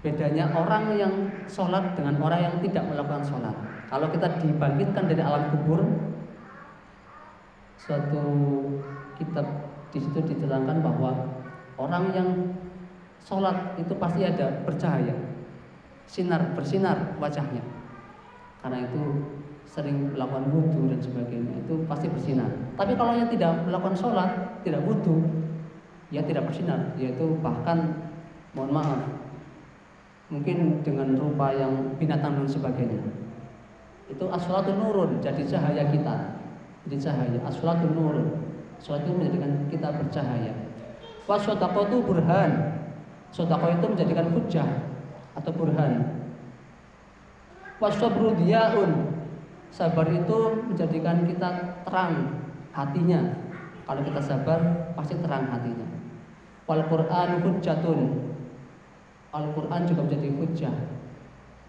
Bedanya 0.00 0.48
orang 0.56 0.96
yang 0.96 1.12
sholat 1.44 1.92
dengan 1.92 2.16
orang 2.24 2.40
yang 2.40 2.56
tidak 2.64 2.88
melakukan 2.88 3.20
sholat. 3.20 3.52
Kalau 3.92 4.08
kita 4.08 4.40
dibangkitkan 4.40 5.12
dari 5.12 5.20
alam 5.20 5.52
kubur, 5.52 5.84
suatu 7.76 8.24
kitab 9.20 9.44
di 9.92 10.00
situ 10.00 10.24
diterangkan 10.24 10.80
bahwa 10.80 11.12
orang 11.76 12.04
yang 12.16 12.28
sholat 13.20 13.76
itu 13.76 13.92
pasti 14.00 14.24
ada 14.24 14.64
bercahaya, 14.64 15.12
sinar 16.08 16.56
bersinar 16.56 17.20
wajahnya. 17.20 17.60
Karena 18.64 18.88
itu 18.88 19.02
sering 19.70 20.10
melakukan 20.10 20.50
wudhu 20.50 20.90
dan 20.90 20.98
sebagainya 20.98 21.54
itu 21.62 21.86
pasti 21.86 22.10
bersinar. 22.10 22.50
Tapi 22.74 22.98
kalau 22.98 23.14
yang 23.14 23.30
tidak 23.30 23.54
melakukan 23.62 23.94
sholat, 23.94 24.30
tidak 24.66 24.82
wudhu, 24.82 25.22
ya 26.10 26.26
tidak 26.26 26.50
bersinar, 26.50 26.90
yaitu 26.98 27.38
bahkan 27.38 28.10
mohon 28.50 28.74
maaf 28.74 29.02
mungkin 30.30 30.82
dengan 30.82 31.14
rupa 31.14 31.54
yang 31.54 31.94
binatang 32.02 32.34
dan 32.42 32.50
sebagainya. 32.50 32.98
Itu 34.10 34.26
aswatu 34.26 34.74
nurun 34.74 35.22
jadi 35.22 35.46
cahaya 35.46 35.86
kita. 35.86 36.38
Jadi 36.86 36.96
cahaya 36.98 37.38
aswatu 37.46 37.86
nurun. 37.94 38.26
Suatu 38.82 39.14
menjadikan 39.14 39.70
kita 39.70 39.94
bercahaya. 39.94 40.50
Wasodako 41.30 41.86
itu 41.86 41.96
burhan. 42.02 42.50
Sodako 43.30 43.70
itu 43.70 43.86
menjadikan 43.86 44.26
hujah 44.34 44.66
atau 45.38 45.52
burhan. 45.54 46.26
Wasobru 47.78 48.34
diaun 48.34 49.09
sabar 49.70 50.06
itu 50.10 50.38
menjadikan 50.66 51.26
kita 51.26 51.80
terang 51.86 52.42
hatinya. 52.74 53.20
Kalau 53.86 54.02
kita 54.06 54.20
sabar 54.22 54.60
pasti 54.94 55.18
terang 55.18 55.50
hatinya. 55.50 55.86
Wal 56.70 56.86
Quran 56.86 57.42
hujatun 57.42 58.00
Al-Quran 59.30 59.86
juga 59.86 60.00
menjadi 60.10 60.28
hujah 60.42 60.76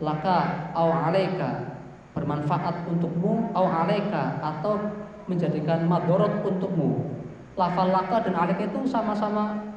laka 0.02 0.70
au 0.74 0.90
alaika. 0.90 1.78
Bermanfaat 2.18 2.90
untukmu 2.90 3.54
au 3.54 3.66
alaika. 3.70 4.42
Atau 4.42 4.82
menjadikan 5.30 5.86
madorot 5.86 6.42
untukmu. 6.42 7.06
Lafal 7.54 7.94
laka 7.94 8.26
dan 8.26 8.34
alaika 8.34 8.66
itu 8.66 8.82
sama-sama 8.90 9.72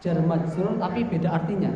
jar 0.00 0.16
tapi 0.80 1.00
beda 1.04 1.28
artinya 1.28 1.68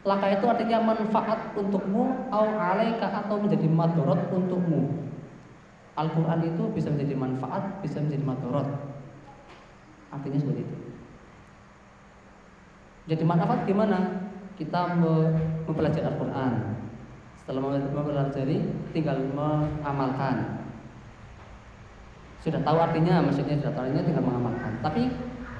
laka 0.00 0.26
itu 0.32 0.44
artinya 0.48 0.78
manfaat 0.80 1.52
untukmu 1.56 2.28
au 2.32 2.46
alaika 2.56 3.24
atau 3.24 3.36
menjadi 3.36 3.68
madorot 3.68 4.20
untukmu 4.32 5.10
Al-Quran 5.98 6.40
itu 6.46 6.62
bisa 6.72 6.88
menjadi 6.88 7.14
manfaat 7.18 7.84
bisa 7.84 8.00
menjadi 8.00 8.24
madorot 8.24 8.68
artinya 10.10 10.38
seperti 10.40 10.64
itu 10.64 10.90
jadi 13.10 13.26
manfaat 13.26 13.66
gimana? 13.66 14.30
Kita 14.54 14.94
mempelajari 14.94 16.06
Al-Quran. 16.06 16.78
Setelah 17.42 17.60
mempelajari, 17.90 18.62
tinggal 18.94 19.18
mengamalkan. 19.34 20.62
Sudah 22.38 22.62
tahu 22.62 22.78
artinya, 22.78 23.18
maksudnya 23.18 23.58
sudah 23.58 23.74
tahu 23.74 23.90
artinya 23.90 24.06
tinggal 24.06 24.24
mengamalkan. 24.24 24.72
Tapi 24.78 25.10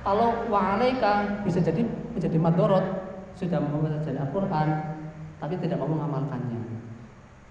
kalau 0.06 0.46
wa'alaika 0.46 1.42
bisa 1.42 1.58
jadi 1.58 1.82
menjadi 2.14 2.38
madorot, 2.38 2.86
sudah 3.36 3.58
mempelajari 3.60 4.18
Al-Quran, 4.18 4.68
tapi 5.40 5.54
tidak 5.58 5.78
mau 5.80 5.90
mengamalkannya. 5.90 6.60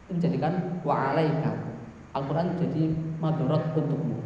Itu 0.06 0.18
menjadikan 0.18 0.82
wa'alaika. 0.82 1.54
Al-Quran 2.18 2.58
jadi 2.58 2.94
madorot 3.22 3.78
untukmu. 3.78 4.18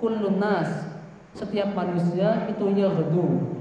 Kullun 0.00 0.40
nas, 0.40 0.92
setiap 1.36 1.76
manusia 1.76 2.48
itu 2.48 2.64
yaghdu 2.72 3.56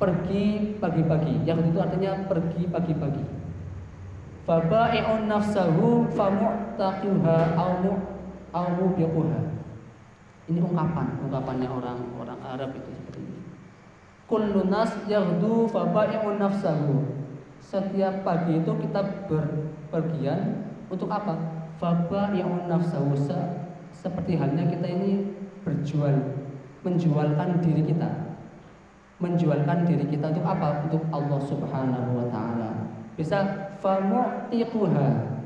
pergi 0.00 0.74
pagi-pagi. 0.82 1.46
Yang 1.46 1.70
itu 1.70 1.78
artinya 1.78 2.26
pergi 2.26 2.62
pagi-pagi. 2.66 3.24
Faba'i'un 4.42 5.30
nafsahu 5.30 6.10
famu'taqiha 6.10 7.38
au 7.54 7.94
au. 8.50 8.78
Ini 10.42 10.58
ungkapan, 10.58 11.22
ungkapannya 11.22 11.70
orang-orang 11.70 12.40
Arab 12.42 12.74
itu 12.74 12.90
seperti 12.98 13.22
ini. 13.22 13.41
Kullu 14.30 14.68
nas 14.70 14.92
yaghdu 15.08 15.68
faba'i'un 15.68 16.38
nafsahu. 16.40 17.22
Setiap 17.62 18.26
pagi 18.26 18.60
itu 18.60 18.72
kita 18.82 19.28
berpergian 19.28 20.66
untuk 20.90 21.08
apa? 21.08 21.38
Faba'i'un 21.78 22.68
nafsahu 22.68 23.12
seperti 23.92 24.40
halnya 24.40 24.66
kita 24.66 24.86
ini 24.88 25.30
berjual, 25.62 26.16
menjualkan 26.82 27.60
diri 27.60 27.86
kita 27.86 28.32
menjualkan 29.22 29.86
diri 29.86 30.02
kita 30.10 30.34
untuk 30.34 30.42
apa? 30.42 30.82
Untuk 30.90 31.02
Allah 31.14 31.40
Subhanahu 31.46 32.10
wa 32.18 32.26
taala. 32.34 32.70
Bisa 33.14 33.70
famu'tiquha. 33.78 35.38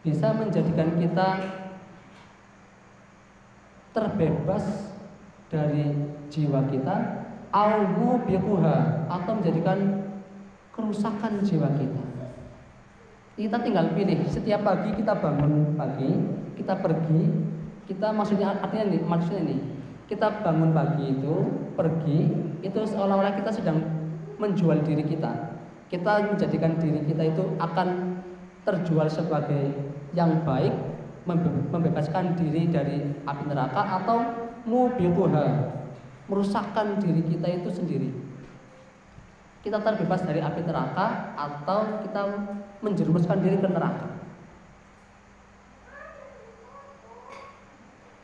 Bisa 0.00 0.32
menjadikan 0.32 0.96
kita 0.96 1.28
terbebas 3.92 4.96
dari 5.52 5.92
jiwa 6.32 6.64
kita 6.72 7.25
au 7.56 7.88
atau 9.08 9.32
menjadikan 9.32 9.78
kerusakan 10.76 11.40
jiwa 11.40 11.72
kita. 11.80 12.02
Kita 13.36 13.56
tinggal 13.64 13.96
pilih 13.96 14.28
setiap 14.28 14.60
pagi 14.64 14.92
kita 14.92 15.16
bangun 15.16 15.76
pagi, 15.76 16.08
kita 16.60 16.76
pergi, 16.76 17.32
kita 17.88 18.12
maksudnya 18.12 18.60
artinya 18.60 18.92
nih, 18.92 19.00
maksudnya 19.04 19.42
nih, 19.52 19.60
kita 20.08 20.44
bangun 20.44 20.72
pagi 20.76 21.16
itu 21.16 21.34
pergi 21.76 22.18
itu 22.60 22.80
seolah-olah 22.92 23.36
kita 23.40 23.52
sedang 23.52 23.80
menjual 24.36 24.84
diri 24.84 25.04
kita. 25.04 25.56
Kita 25.88 26.32
menjadikan 26.32 26.76
diri 26.76 27.04
kita 27.08 27.22
itu 27.24 27.44
akan 27.56 28.20
terjual 28.68 29.08
sebagai 29.08 29.72
yang 30.12 30.44
baik 30.44 30.72
membebaskan 31.72 32.36
diri 32.36 32.68
dari 32.68 33.00
api 33.24 33.44
neraka 33.48 34.02
atau 34.02 34.18
mubiquha 34.66 35.76
merusakkan 36.26 36.98
diri 36.98 37.22
kita 37.26 37.46
itu 37.62 37.70
sendiri 37.70 38.10
kita 39.62 39.82
terbebas 39.82 40.22
dari 40.22 40.38
api 40.38 40.62
neraka 40.62 41.34
atau 41.34 42.02
kita 42.06 42.22
menjerumuskan 42.82 43.42
diri 43.42 43.58
ke 43.58 43.68
neraka 43.70 44.16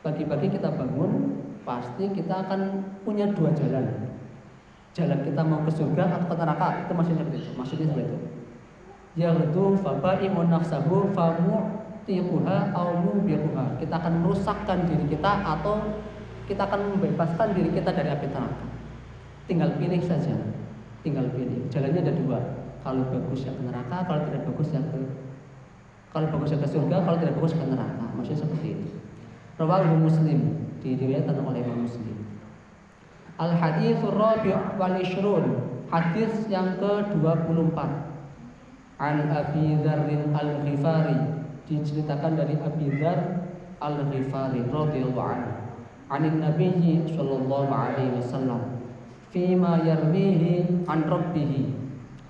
pagi-pagi 0.03 0.51
kita 0.51 0.67
bangun 0.75 1.43
pasti 1.63 2.11
kita 2.11 2.43
akan 2.43 2.83
punya 3.07 3.31
dua 3.31 3.55
jalan. 3.55 4.11
Jalan 4.93 5.19
kita 5.25 5.41
mau 5.41 5.63
ke 5.65 5.71
surga 5.73 6.03
atau 6.05 6.27
ke 6.29 6.35
neraka 6.37 6.67
itu 6.85 6.91
maksudnya 6.93 7.19
seperti 7.23 7.37
itu. 7.39 7.51
Maksudnya 7.57 7.87
seperti 7.89 8.05
itu. 8.11 8.19
Yaitu 9.13 9.63
fabaimun 9.81 10.47
nafsahu 10.51 11.09
famu 11.15 11.57
tiquha 12.05 12.57
au. 12.75 12.91
Kita 13.79 13.93
akan 13.97 14.13
merusakkan 14.21 14.85
diri 14.85 15.17
kita 15.17 15.31
atau 15.41 15.81
kita 16.43 16.67
akan 16.67 16.97
membebaskan 16.97 17.55
diri 17.55 17.71
kita 17.71 17.95
dari 17.95 18.09
api 18.11 18.27
neraka. 18.27 18.65
Tinggal 19.47 19.79
pilih 19.79 20.01
saja. 20.03 20.35
Tinggal 21.03 21.31
pilih. 21.31 21.67
Jalannya 21.71 21.99
ada 22.03 22.13
dua. 22.15 22.39
Kalau 22.83 23.07
bagus 23.07 23.47
ya 23.47 23.55
ke 23.55 23.63
neraka, 23.63 24.03
kalau 24.03 24.21
tidak 24.27 24.43
bagus 24.51 24.69
ya 24.75 24.81
ke 24.83 24.97
kalau 26.13 26.27
bagus 26.37 26.53
ya 26.53 26.59
ke 26.61 26.67
surga, 26.67 26.97
kalau 27.07 27.17
tidak 27.17 27.35
bagus 27.39 27.55
ke 27.55 27.63
neraka. 27.63 28.05
Maksudnya 28.19 28.39
seperti 28.43 28.67
itu. 28.75 28.87
Rawahu 29.55 29.95
Muslim 30.03 30.39
diriwayatkan 30.83 31.39
oleh 31.39 31.63
Imam 31.63 31.87
Muslim. 31.87 32.17
Al 33.39 33.55
hadis 33.55 33.97
rabi' 34.03 34.53
wal 34.77 34.95
ishrun 35.01 35.45
hadis 35.89 36.45
yang 36.53 36.77
ke-24 36.77 37.77
An 39.01 39.17
Abi 39.33 39.73
Dzar 39.81 40.05
Al-Ghifari 40.09 41.17
diceritakan 41.65 42.37
dari 42.37 42.55
Abi 42.61 42.93
Dzar 42.93 43.49
Al-Ghifari 43.81 44.61
radhiyallahu 44.69 45.29
anhu 45.33 45.62
anin 46.13 46.37
Nabi 46.37 47.01
sallallahu 47.09 47.73
alaihi 47.73 48.13
wasallam 48.21 48.85
fima 49.33 49.81
yarmihi 49.81 50.85
an 50.85 51.09
rabbih 51.09 51.81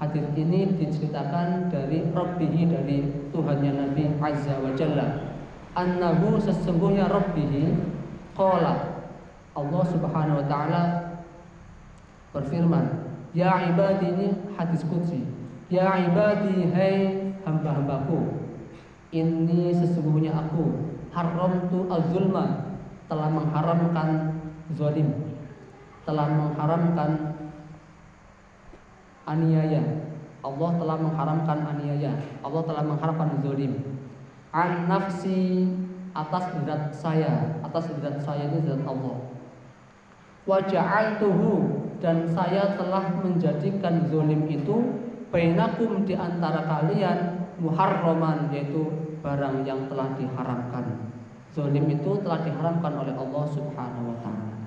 Hadis 0.04 0.28
ini 0.36 0.68
diceritakan 0.84 1.72
dari 1.72 2.04
Rabbihi 2.12 2.62
dari 2.68 3.08
Tuhannya 3.32 3.72
Nabi 3.72 4.12
Azza 4.20 4.60
wa 4.60 4.76
Jalla 4.76 5.32
Annahu 5.80 6.44
sesungguhnya 6.44 7.08
Rabbihi 7.08 7.72
Qala 8.36 8.94
Allah 9.54 9.84
Subhanahu 9.88 10.44
wa 10.44 10.48
taala 10.50 10.84
berfirman, 12.34 13.06
"Ya 13.38 13.70
ibadi 13.70 14.10
ini 14.10 14.28
hadis 14.58 14.82
qudsi. 14.90 15.22
Ya 15.70 15.94
ibadi 16.02 16.68
hai 16.74 16.98
hamba-hambaku. 17.46 18.44
Ini 19.14 19.72
sesungguhnya 19.78 20.34
aku 20.34 20.90
haramtu 21.14 21.86
az-zulma 21.94 22.63
telah 23.08 23.30
mengharamkan 23.30 24.10
zalim, 24.74 25.10
telah 26.08 26.28
mengharamkan 26.32 27.40
aniaya. 29.28 29.84
Allah 30.44 30.72
telah 30.76 30.98
mengharamkan 31.00 31.60
aniaya. 31.64 32.12
Allah 32.44 32.62
telah 32.68 32.84
mengharamkan 32.84 33.40
zalim. 33.40 33.80
An 34.52 34.92
nafsi 34.92 35.72
atas 36.14 36.46
zat 36.68 36.84
saya 36.94 37.58
atas 37.66 37.90
zat 37.98 38.22
saya 38.22 38.54
ini 38.54 38.62
zat 38.62 38.86
Allah 38.86 39.34
waja'altuhu 40.44 41.52
dan 42.04 42.28
saya 42.28 42.76
telah 42.76 43.16
menjadikan 43.24 44.12
zolim 44.12 44.44
itu 44.52 45.00
bainakum 45.32 46.04
di 46.04 46.14
antara 46.14 46.68
kalian 46.68 47.48
muharraman 47.64 48.52
yaitu 48.52 48.92
barang 49.24 49.64
yang 49.64 49.88
telah 49.88 50.12
diharamkan. 50.20 51.13
Zolim 51.54 51.86
itu 51.86 52.18
telah 52.26 52.42
diharamkan 52.42 52.94
oleh 52.98 53.14
Allah 53.14 53.46
Subhanahu 53.54 54.10
wa 54.10 54.18
taala. 54.26 54.58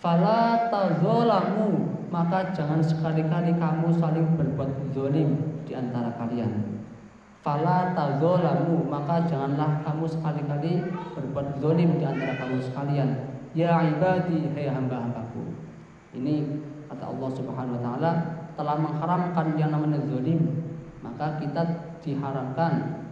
Fala 0.00 0.72
tazolamu 0.72 1.84
maka 2.08 2.48
jangan 2.56 2.80
sekali-kali 2.80 3.52
kamu 3.60 3.92
saling 4.00 4.32
berbuat 4.32 4.96
zolim 4.96 5.60
di 5.68 5.76
antara 5.76 6.16
kalian. 6.16 6.80
Fala 7.44 7.92
tazolamu 7.92 8.88
maka 8.88 9.28
janganlah 9.28 9.84
kamu 9.84 10.08
sekali-kali 10.08 10.80
berbuat 11.12 11.60
zolim 11.60 12.00
di 12.00 12.04
antara 12.08 12.40
kamu 12.40 12.56
sekalian. 12.72 13.08
Ya 13.52 13.84
ibadi 13.84 14.48
hai 14.56 14.72
hamba-hambaku. 14.72 15.52
Ini 16.16 16.34
kata 16.88 17.04
Allah 17.04 17.30
Subhanahu 17.36 17.76
wa 17.76 17.82
taala 17.84 18.10
telah 18.56 18.76
mengharamkan 18.80 19.60
yang 19.60 19.76
namanya 19.76 20.00
zolim. 20.08 20.40
Maka 21.04 21.36
kita 21.36 21.62
diharamkan 22.00 23.03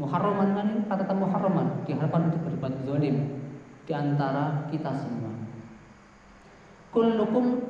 Muharraman 0.00 0.56
kan 0.56 0.64
ini 0.72 0.80
kata 0.88 1.12
muharraman 1.12 1.84
diharapkan 1.84 2.32
untuk 2.32 2.48
berbuat 2.48 2.88
zolim 2.88 3.36
di 3.84 3.92
antara 3.92 4.64
kita 4.72 4.96
semua. 4.96 5.28
Kullukum 6.88 7.60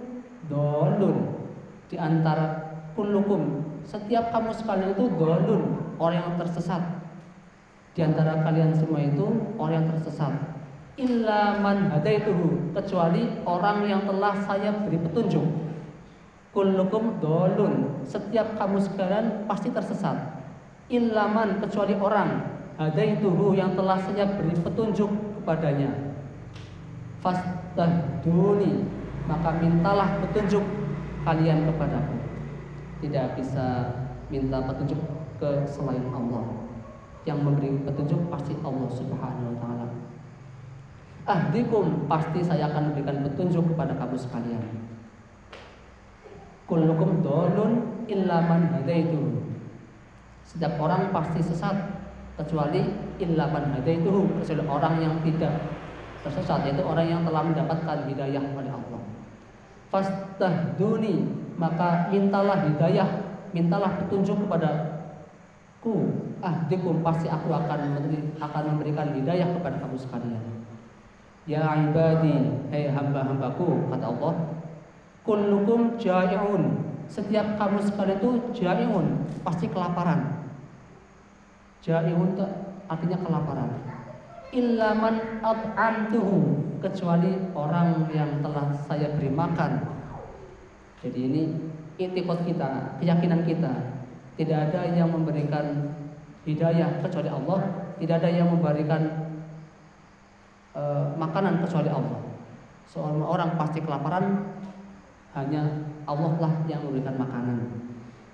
dolun 0.46 1.42
di 1.90 1.98
antara 1.98 2.78
kullukum. 2.94 3.66
Setiap 3.82 4.30
kamu 4.30 4.54
sekalian 4.54 4.94
itu 4.94 5.10
dolun 5.18 5.62
orang 5.98 6.22
yang 6.22 6.38
tersesat. 6.38 7.02
Di 7.98 8.06
antara 8.06 8.38
kalian 8.46 8.78
semua 8.78 9.02
itu 9.02 9.26
orang 9.58 9.82
yang 9.82 9.88
tersesat. 9.90 10.30
Illa 11.02 11.58
man 11.58 11.90
hadaituhu 11.90 12.70
kecuali 12.78 13.26
orang 13.42 13.90
yang 13.90 14.06
telah 14.06 14.38
saya 14.46 14.70
beri 14.86 15.02
petunjuk. 15.02 15.42
Kullukum 16.54 17.18
dolun 17.18 18.06
setiap 18.06 18.54
kamu 18.54 18.78
sekalian 18.78 19.50
pasti 19.50 19.74
tersesat 19.74 20.39
ilaman 20.90 21.62
kecuali 21.62 21.94
orang. 21.96 22.58
Hadaituhu 22.76 23.54
yang 23.54 23.78
telah 23.78 23.96
saya 24.02 24.26
beri 24.36 24.56
petunjuk 24.58 25.10
kepadanya. 25.40 26.16
Fastahduni 27.22 28.84
maka 29.30 29.54
mintalah 29.62 30.18
petunjuk 30.24 30.64
kalian 31.22 31.70
kepadaku. 31.70 32.16
Tidak 33.00 33.26
bisa 33.38 33.66
minta 34.28 34.58
petunjuk 34.64 34.98
ke 35.38 35.64
selain 35.70 36.04
Allah. 36.10 36.44
Yang 37.28 37.38
memberi 37.44 37.70
petunjuk 37.84 38.20
pasti 38.32 38.56
Allah 38.64 38.90
Subhanahu 38.90 39.54
wa 39.54 39.56
taala. 39.60 39.86
Ahdikum 41.28 42.08
pasti 42.08 42.40
saya 42.40 42.72
akan 42.72 42.90
memberikan 42.90 43.22
petunjuk 43.28 43.76
kepada 43.76 43.92
kamu 43.94 44.16
sekalian. 44.16 44.64
Kullukum 46.64 47.20
dolun 47.20 48.02
illa 48.08 48.40
man 48.48 48.80
setiap 50.50 50.74
orang 50.82 51.14
pasti 51.14 51.38
sesat 51.46 51.78
kecuali 52.34 52.82
illa 53.22 53.46
man 53.54 53.78
itu 53.86 54.10
kecuali 54.42 54.64
orang 54.66 54.94
yang 54.98 55.14
tidak 55.22 55.54
tersesat 56.26 56.66
yaitu 56.66 56.82
orang 56.82 57.06
yang 57.06 57.22
telah 57.22 57.46
mendapatkan 57.46 58.10
hidayah 58.10 58.42
oleh 58.58 58.72
Allah. 58.74 59.02
Fastahduni 59.94 61.22
maka 61.54 62.10
mintalah 62.10 62.66
hidayah, 62.66 63.08
mintalah 63.54 63.94
petunjuk 64.02 64.42
kepadaku. 64.48 66.18
Ahdikum 66.40 67.04
pasti 67.04 67.28
aku 67.28 67.52
akan 67.52 68.00
memberi, 68.00 68.32
akan 68.40 68.62
memberikan 68.74 69.12
hidayah 69.12 69.54
kepada 69.54 69.76
kamu 69.84 69.96
sekalian. 70.00 70.44
Ya 71.44 71.68
ibadi, 71.76 72.64
hei 72.72 72.88
hamba-hambaku, 72.88 73.92
kata 73.92 74.06
Allah, 74.08 74.34
kullukum 75.24 76.00
jai'un. 76.00 76.88
Setiap 77.12 77.60
kamu 77.60 77.78
sekalian 77.84 78.18
itu 78.24 78.30
jai'un, 78.56 79.06
pasti 79.44 79.68
kelaparan. 79.68 80.39
Jai'un 81.80 82.36
artinya 82.90 83.18
kelaparan. 83.24 83.70
Ilaman 84.50 85.40
at'amtuhu 85.40 86.38
kecuali 86.82 87.32
orang 87.56 88.10
yang 88.12 88.42
telah 88.44 88.74
saya 88.84 89.14
beri 89.16 89.30
makan. 89.30 89.78
Jadi 91.00 91.20
ini 91.30 91.42
itikot 91.96 92.44
kita, 92.44 93.00
keyakinan 93.00 93.46
kita. 93.46 93.72
Tidak 94.36 94.58
ada 94.58 94.88
yang 94.92 95.12
memberikan 95.12 95.94
hidayah 96.48 97.00
kecuali 97.04 97.28
Allah, 97.28 97.60
tidak 98.00 98.24
ada 98.24 98.30
yang 98.32 98.48
memberikan 98.48 99.02
uh, 100.74 101.12
makanan 101.16 101.60
kecuali 101.64 101.92
Allah. 101.92 102.20
Seorang 102.90 103.22
orang 103.22 103.50
pasti 103.54 103.78
kelaparan, 103.84 104.50
hanya 105.38 105.62
Allah 106.10 106.32
lah 106.42 106.52
yang 106.66 106.82
memberikan 106.82 107.14
makanan. 107.20 107.58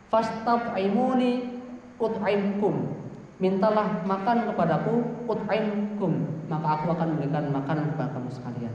Fastab'imuni 0.09 1.61
ut'imkum 2.01 2.96
mintalah 3.37 4.01
makan 4.09 4.49
kepadaku 4.49 4.95
ut'aimkum 5.29 6.13
maka 6.49 6.67
aku 6.81 6.95
akan 6.95 7.17
memberikan 7.17 7.53
makanan 7.53 7.93
kepada 7.93 8.11
kamu 8.17 8.31
sekalian. 8.33 8.75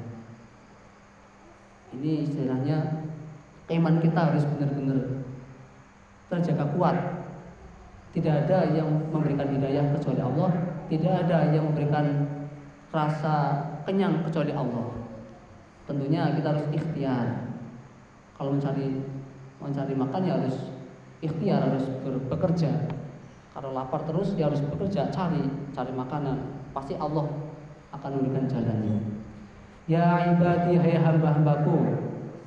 Ini 1.92 2.12
istilahnya 2.24 2.78
iman 3.72 3.96
kita 4.00 4.20
harus 4.32 4.44
benar-benar 4.48 5.28
terjaga 6.32 6.66
kuat. 6.76 6.98
Tidak 8.12 8.48
ada 8.48 8.68
yang 8.76 9.08
memberikan 9.08 9.48
hidayah 9.56 9.88
kecuali 9.96 10.20
Allah. 10.20 10.52
Tidak 10.92 11.14
ada 11.28 11.48
yang 11.56 11.72
memberikan 11.72 12.28
rasa 12.92 13.36
kenyang 13.88 14.28
kecuali 14.28 14.52
Allah. 14.52 14.92
Tentunya 15.88 16.36
kita 16.36 16.48
harus 16.52 16.68
ikhtiar. 16.76 17.56
Kalau 18.36 18.52
mencari 18.60 19.00
mencari 19.64 19.94
makan 19.96 20.22
ya 20.28 20.34
harus 20.36 20.58
ikhtiar 21.24 21.72
harus 21.72 21.86
bekerja 22.04 22.72
kalau 23.52 23.76
lapar 23.76 24.08
terus 24.08 24.32
dia 24.32 24.48
harus 24.48 24.64
bekerja 24.64 25.12
cari 25.12 25.44
cari 25.76 25.92
makanan. 25.92 26.40
Pasti 26.72 26.96
Allah 26.96 27.28
akan 27.92 28.10
memberikan 28.16 28.48
jalannya. 28.48 28.98
Ya 29.92 30.32
ibadi 30.32 30.80
hai 30.80 30.96
hamba-hambaku, 30.96 32.00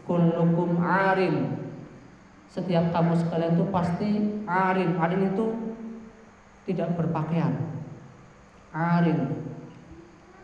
kullukum 0.09 0.81
arin. 0.81 1.61
Setiap 2.49 2.89
kamu 2.95 3.13
sekalian 3.21 3.53
itu 3.61 3.67
pasti 3.69 4.11
arin. 4.49 4.97
Arin 4.97 5.23
itu 5.29 5.47
tidak 6.65 6.97
berpakaian. 6.97 7.53
Arin 8.73 9.45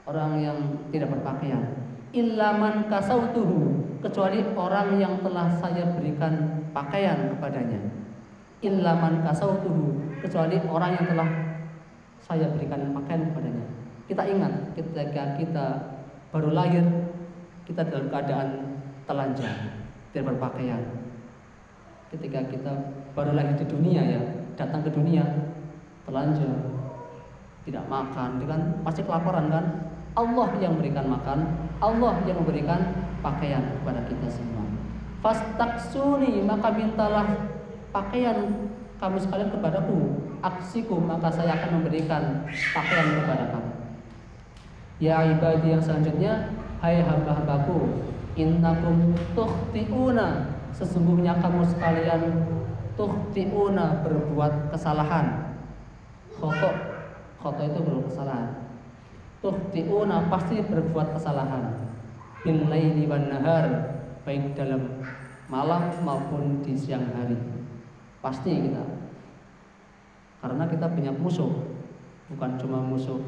orang 0.04 0.32
yang 0.42 0.58
tidak 0.92 1.08
berpakaian. 1.14 1.62
Ilaman 2.10 2.90
kasautuhu 2.90 3.86
kecuali 4.02 4.42
orang 4.58 4.98
yang 4.98 5.22
telah 5.22 5.48
saya 5.56 5.94
berikan 5.94 6.66
pakaian 6.74 7.32
kepadanya. 7.32 7.80
Ilaman 8.60 9.22
kasautuhu 9.22 10.09
kecuali 10.20 10.56
orang 10.68 11.00
yang 11.00 11.06
telah 11.10 11.30
saya 12.20 12.46
berikan 12.52 12.92
pakaian 12.94 13.32
kepadanya. 13.32 13.66
Kita 14.06 14.22
ingat 14.28 14.52
ketika 14.76 15.22
kita 15.40 15.66
baru 16.30 16.54
lahir, 16.54 16.84
kita 17.66 17.82
dalam 17.88 18.06
keadaan 18.12 18.48
telanjang, 19.08 19.56
tidak 20.12 20.34
berpakaian. 20.34 20.82
Ketika 22.10 22.42
kita 22.50 22.72
baru 23.14 23.34
lahir 23.34 23.54
di 23.58 23.66
dunia 23.66 24.02
ya, 24.02 24.22
datang 24.58 24.82
ke 24.82 24.90
dunia 24.90 25.24
telanjang, 26.06 26.58
tidak 27.66 27.84
makan, 27.86 28.42
kan 28.46 28.60
pasti 28.82 29.02
kelaparan 29.06 29.46
kan? 29.50 29.64
Allah 30.18 30.50
yang 30.58 30.74
memberikan 30.74 31.06
makan, 31.06 31.38
Allah 31.78 32.18
yang 32.26 32.42
memberikan 32.42 32.82
pakaian 33.22 33.62
kepada 33.78 34.02
kita 34.10 34.26
semua. 34.26 34.66
Fastaksuni 35.22 36.42
maka 36.42 36.74
mintalah 36.74 37.26
pakaian 37.94 38.70
kamu 39.00 39.16
sekalian 39.16 39.48
kepadaku 39.48 39.96
aksiku 40.44 41.00
maka 41.00 41.32
saya 41.32 41.56
akan 41.56 41.80
memberikan 41.80 42.44
pakaian 42.76 43.08
kepada 43.16 43.44
kamu. 43.56 43.72
Ya 45.00 45.24
ibadi 45.24 45.72
yang 45.72 45.80
selanjutnya 45.80 46.52
hai 46.84 47.00
hamba-hambaku 47.00 48.04
innakum 48.36 49.16
tuhtiuna 49.32 50.52
sesungguhnya 50.76 51.40
kamu 51.40 51.64
sekalian 51.64 52.44
tuhtiuna 53.00 54.04
berbuat 54.04 54.68
kesalahan. 54.68 55.56
Khotok 56.36 56.76
khotok 57.40 57.72
itu 57.72 57.80
berbuat 57.80 58.06
kesalahan. 58.12 58.48
Tuhtiuna 59.40 60.28
pasti 60.28 60.60
berbuat 60.60 61.16
kesalahan. 61.16 61.72
Bil 62.44 62.68
laili 62.68 63.08
nahar 63.08 63.96
baik 64.28 64.52
dalam 64.52 65.00
malam 65.48 65.88
maupun 66.04 66.60
di 66.60 66.76
siang 66.76 67.08
hari 67.16 67.59
Pasti 68.20 68.68
kita. 68.68 68.84
Karena 70.40 70.64
kita 70.68 70.86
punya 70.92 71.12
musuh. 71.12 71.52
Bukan 72.30 72.56
cuma 72.62 72.78
musuh 72.78 73.18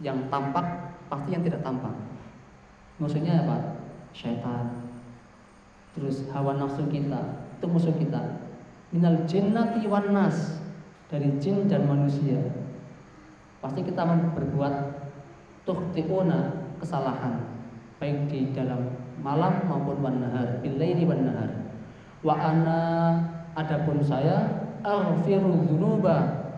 yang 0.00 0.30
tampak, 0.32 0.64
pasti 1.12 1.34
yang 1.34 1.44
tidak 1.44 1.60
tampak. 1.60 1.92
Musuhnya 2.96 3.44
apa? 3.44 3.56
Syaitan. 4.16 4.92
Terus 5.92 6.30
hawa 6.30 6.54
nafsu 6.54 6.86
kita, 6.86 7.50
itu 7.58 7.66
musuh 7.66 7.92
kita. 7.98 8.46
Minal 8.94 9.26
jinnati 9.26 9.84
wan 9.90 10.14
nas 10.14 10.62
dari 11.10 11.34
jin 11.42 11.66
dan 11.66 11.90
manusia. 11.90 12.38
Pasti 13.60 13.82
kita 13.82 14.06
berbuat 14.06 14.74
tuhtiuna 15.66 16.70
kesalahan. 16.80 17.50
baik 18.00 18.32
di 18.32 18.56
dalam 18.56 18.96
malam 19.20 19.68
maupun 19.68 20.00
wan 20.00 20.24
nahar 20.24 20.64
billaili 20.64 21.04
wan 21.04 21.20
nahar 21.20 21.52
wa 22.24 22.32
ana 22.32 22.80
adapun 23.60 24.00
saya 24.00 24.68
aghfiru 24.80 25.68
dzunuba 25.68 26.48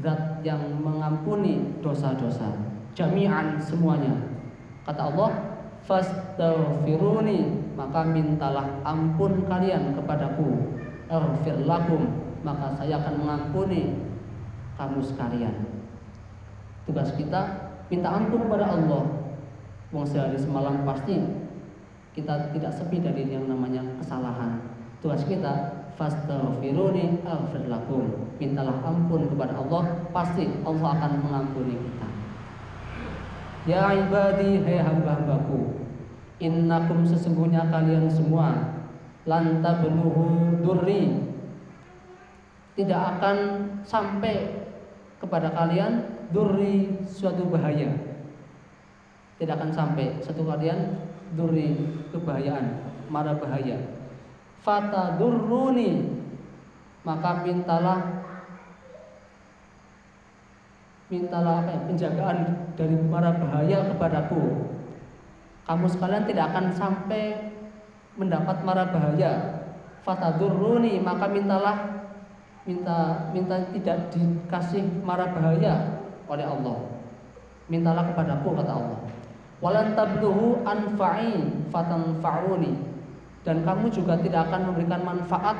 zat 0.00 0.40
yang 0.46 0.80
mengampuni 0.80 1.76
dosa-dosa 1.84 2.68
jami'an 2.98 3.62
semuanya. 3.62 4.14
Kata 4.82 5.14
Allah 5.14 5.30
fastaghfiruni 5.86 7.70
maka 7.78 8.02
mintalah 8.08 8.82
ampun 8.82 9.46
kalian 9.46 9.94
kepadaku. 9.94 10.74
Aghfir 11.08 11.64
lakum 11.64 12.10
maka 12.42 12.74
saya 12.76 13.00
akan 13.00 13.14
mengampuni 13.22 13.96
kamu 14.74 15.00
sekalian. 15.04 15.54
Tugas 16.84 17.14
kita 17.14 17.70
minta 17.92 18.08
ampun 18.10 18.48
kepada 18.48 18.66
Allah. 18.74 19.04
Wong 19.88 20.04
sehari 20.04 20.36
semalam 20.36 20.84
pasti 20.84 21.16
kita 22.12 22.52
tidak 22.52 22.72
sepi 22.76 23.00
dari 23.00 23.24
yang 23.24 23.48
namanya 23.48 23.80
kesalahan. 24.02 24.60
Tugas 25.00 25.24
kita 25.24 25.77
fastaghfiruni 25.98 27.26
aghfir 27.26 27.66
lakum. 27.66 28.30
Mintalah 28.38 28.78
ampun 28.86 29.26
kepada 29.26 29.58
Allah 29.58 30.06
pasti 30.14 30.46
Allah 30.62 30.88
akan 30.94 31.12
mengampuni 31.26 31.74
kita. 31.74 32.08
Ya 33.66 33.92
ibadi 33.92 34.62
hai 34.64 34.80
hamba-hambaku 34.80 35.76
innakum 36.38 37.02
sesungguhnya 37.04 37.68
kalian 37.68 38.06
semua 38.06 38.78
lanta 39.26 39.82
benuhu 39.82 40.62
durri. 40.62 41.26
Tidak 42.78 43.00
akan 43.18 43.36
sampai 43.82 44.54
kepada 45.18 45.50
kalian 45.50 46.22
durri 46.30 47.02
suatu 47.02 47.50
bahaya. 47.50 47.90
Tidak 49.42 49.50
akan 49.50 49.74
sampai 49.74 50.22
satu 50.22 50.46
kalian 50.46 50.94
durri 51.34 51.74
kebahayaan 52.14 52.86
mara 53.10 53.34
bahaya 53.34 53.97
fatadurruni. 54.62 56.18
Maka 57.06 57.40
mintalah 57.46 58.00
mintalah 61.08 61.64
apa 61.64 61.72
ya, 61.72 61.80
penjagaan 61.88 62.38
dari 62.76 62.96
mara 63.08 63.32
bahaya 63.32 63.88
kepadaku. 63.88 64.68
Kamu 65.64 65.86
sekalian 65.88 66.28
tidak 66.28 66.52
akan 66.52 66.66
sampai 66.72 67.52
mendapat 68.20 68.60
mara 68.64 68.88
bahaya. 68.92 69.32
Fatadurruni 70.04 71.00
maka 71.00 71.28
mintalah 71.28 71.76
minta 72.68 73.28
minta 73.32 73.56
tidak 73.72 74.12
dikasih 74.12 74.84
mara 75.00 75.32
bahaya 75.32 76.04
oleh 76.28 76.44
Allah. 76.44 76.76
Mintalah 77.68 78.04
kepadaku 78.12 78.48
kata 78.64 78.72
Allah. 78.72 79.00
Walan 79.58 79.96
tabluhu 79.96 80.62
anfa'i 80.62 81.66
fatanfa'uni 81.68 82.87
dan 83.46 83.62
kamu 83.62 83.90
juga 83.90 84.18
tidak 84.18 84.50
akan 84.50 84.72
memberikan 84.72 85.02
manfaat 85.06 85.56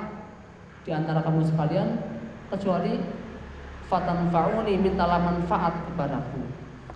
di 0.83 0.91
antara 0.91 1.21
kamu 1.21 1.45
sekalian 1.47 2.01
kecuali 2.49 2.99
fatan 3.89 4.29
fauni 4.33 4.75
mintalah 4.81 5.21
manfaat 5.21 5.75
kepadaku 5.93 6.41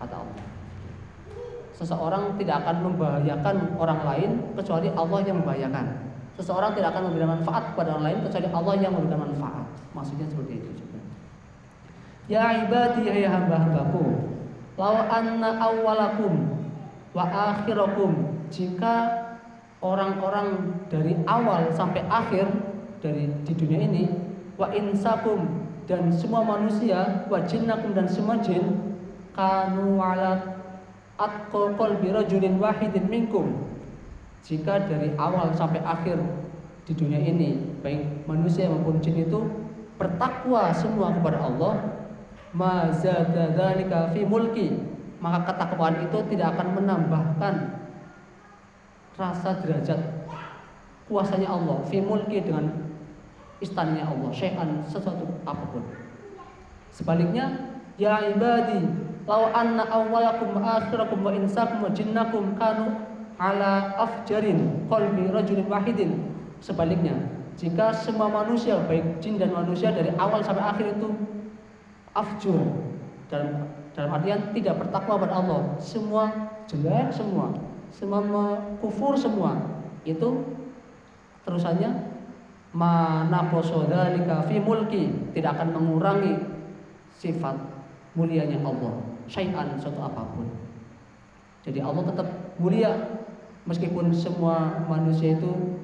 kata 0.00 0.16
Allah. 0.16 0.46
Seseorang 1.72 2.36
tidak 2.36 2.62
akan 2.62 2.76
membahayakan 2.84 3.56
orang 3.80 4.00
lain 4.06 4.30
kecuali 4.54 4.88
Allah 4.92 5.20
yang 5.24 5.36
membahayakan. 5.42 5.86
Seseorang 6.36 6.72
tidak 6.76 6.94
akan 6.96 7.10
memberikan 7.10 7.40
manfaat 7.40 7.72
kepada 7.74 7.96
orang 7.96 8.04
lain 8.12 8.18
kecuali 8.28 8.48
Allah 8.52 8.74
yang 8.80 8.92
memberikan 8.94 9.20
manfaat. 9.28 9.66
Maksudnya 9.92 10.26
seperti 10.28 10.62
itu 10.62 10.70
juga. 10.78 11.00
Ya 12.30 12.64
ibadi 12.64 13.08
ya 13.08 13.28
hamba-hambaku 13.28 14.32
lau 14.78 14.96
anna 15.10 15.58
awwalakum 15.60 16.64
wa 17.12 17.24
akhirakum 17.28 18.40
jika 18.48 19.21
orang-orang 19.82 20.78
dari 20.86 21.18
awal 21.26 21.68
sampai 21.74 22.06
akhir 22.06 22.46
dari 23.02 23.26
di 23.42 23.52
dunia 23.52 23.82
ini 23.82 24.04
wa 24.54 24.70
insakum 24.70 25.66
dan 25.90 26.14
semua 26.14 26.46
manusia 26.46 27.26
wa 27.26 27.42
jinnakum 27.42 27.90
dan 27.90 28.06
semua 28.06 28.38
jin 28.38 28.94
kanu 29.34 29.98
ala 29.98 30.62
atqa 31.18 31.74
qalbi 31.74 32.14
rajulin 32.14 32.62
wahidin 32.62 33.10
minkum. 33.10 33.68
Jika 34.42 34.86
dari 34.86 35.14
awal 35.18 35.54
sampai 35.54 35.82
akhir 35.82 36.18
di 36.86 36.92
dunia 36.94 37.18
ini 37.18 37.78
baik 37.82 38.26
manusia 38.26 38.70
maupun 38.70 38.98
jin 39.02 39.26
itu 39.26 39.38
bertakwa 39.98 40.74
semua 40.74 41.14
kepada 41.14 41.38
Allah 41.42 41.74
ma 42.50 42.90
dzalika 42.90 44.10
fi 44.10 44.26
mulki 44.26 44.74
maka 45.22 45.54
ketakwaan 45.54 46.02
itu 46.02 46.18
tidak 46.34 46.58
akan 46.58 46.68
menambahkan 46.82 47.54
rasa 49.16 49.60
derajat 49.60 50.00
kuasanya 51.08 51.52
Allah 51.52 51.84
fi 51.88 52.00
mulki 52.00 52.40
dengan 52.40 52.72
istannya 53.60 54.02
Allah 54.02 54.30
syai'an 54.32 54.82
sesuatu 54.88 55.28
apa 55.44 55.64
pun. 55.70 55.84
Sebaliknya 56.92 57.72
ya 58.00 58.32
ibadi 58.32 58.82
law 59.28 59.52
anna 59.54 59.86
awwalakum 59.86 60.58
wa 60.58 60.82
akhirakum 60.82 61.20
wa 61.22 61.32
insakum 61.36 61.84
wa 61.84 61.90
jinnakum 61.92 62.56
kanu 62.58 62.96
ala 63.38 63.94
afjarin 64.00 64.88
qalbi 64.88 65.28
rajulin 65.30 65.68
wahidin. 65.68 66.10
Sebaliknya 66.58 67.14
jika 67.60 67.92
semua 67.92 68.32
manusia 68.32 68.80
baik 68.88 69.20
jin 69.20 69.36
dan 69.36 69.52
manusia 69.52 69.92
dari 69.92 70.08
awal 70.16 70.40
sampai 70.40 70.64
akhir 70.64 70.96
itu 70.96 71.08
afjur 72.16 72.60
dalam 73.28 73.68
dalam 73.92 74.10
artian 74.16 74.40
tidak 74.56 74.80
bertakwa 74.80 75.20
pada 75.20 75.34
Allah 75.36 75.60
semua 75.76 76.32
jelek 76.64 77.12
semua 77.12 77.52
semua 77.92 78.76
kufur 78.80 79.14
semua 79.14 79.84
itu 80.08 80.42
terusannya 81.44 82.12
mana 82.72 83.52
posodalika 83.52 84.48
fi 84.48 84.56
mulki 84.56 85.12
tidak 85.36 85.60
akan 85.60 85.76
mengurangi 85.76 86.40
sifat 87.20 87.52
mulianya 88.16 88.64
Allah 88.64 88.96
syai'an 89.28 89.76
suatu 89.76 90.00
apa 90.00 90.24
pun. 90.32 90.48
Jadi 91.62 91.78
Allah 91.78 92.02
tetap 92.08 92.26
mulia 92.58 93.22
meskipun 93.68 94.10
semua 94.10 94.82
manusia 94.88 95.38
itu 95.38 95.78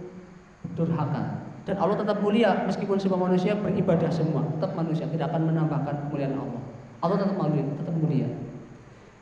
durhaka. 0.75 1.47
Dan 1.69 1.77
Allah 1.77 2.01
tetap 2.01 2.25
mulia 2.25 2.65
meskipun 2.65 2.97
semua 2.97 3.29
manusia 3.29 3.53
beribadah 3.53 4.09
semua 4.09 4.49
tetap 4.57 4.73
manusia 4.73 5.05
tidak 5.13 5.29
akan 5.29 5.53
menambahkan 5.53 6.09
kemuliaan 6.09 6.41
Allah. 6.41 6.63
Allah 7.05 7.17
tetap 7.21 7.37
mulia 7.37 7.65
tetap 7.77 7.95
mulia. 7.95 8.29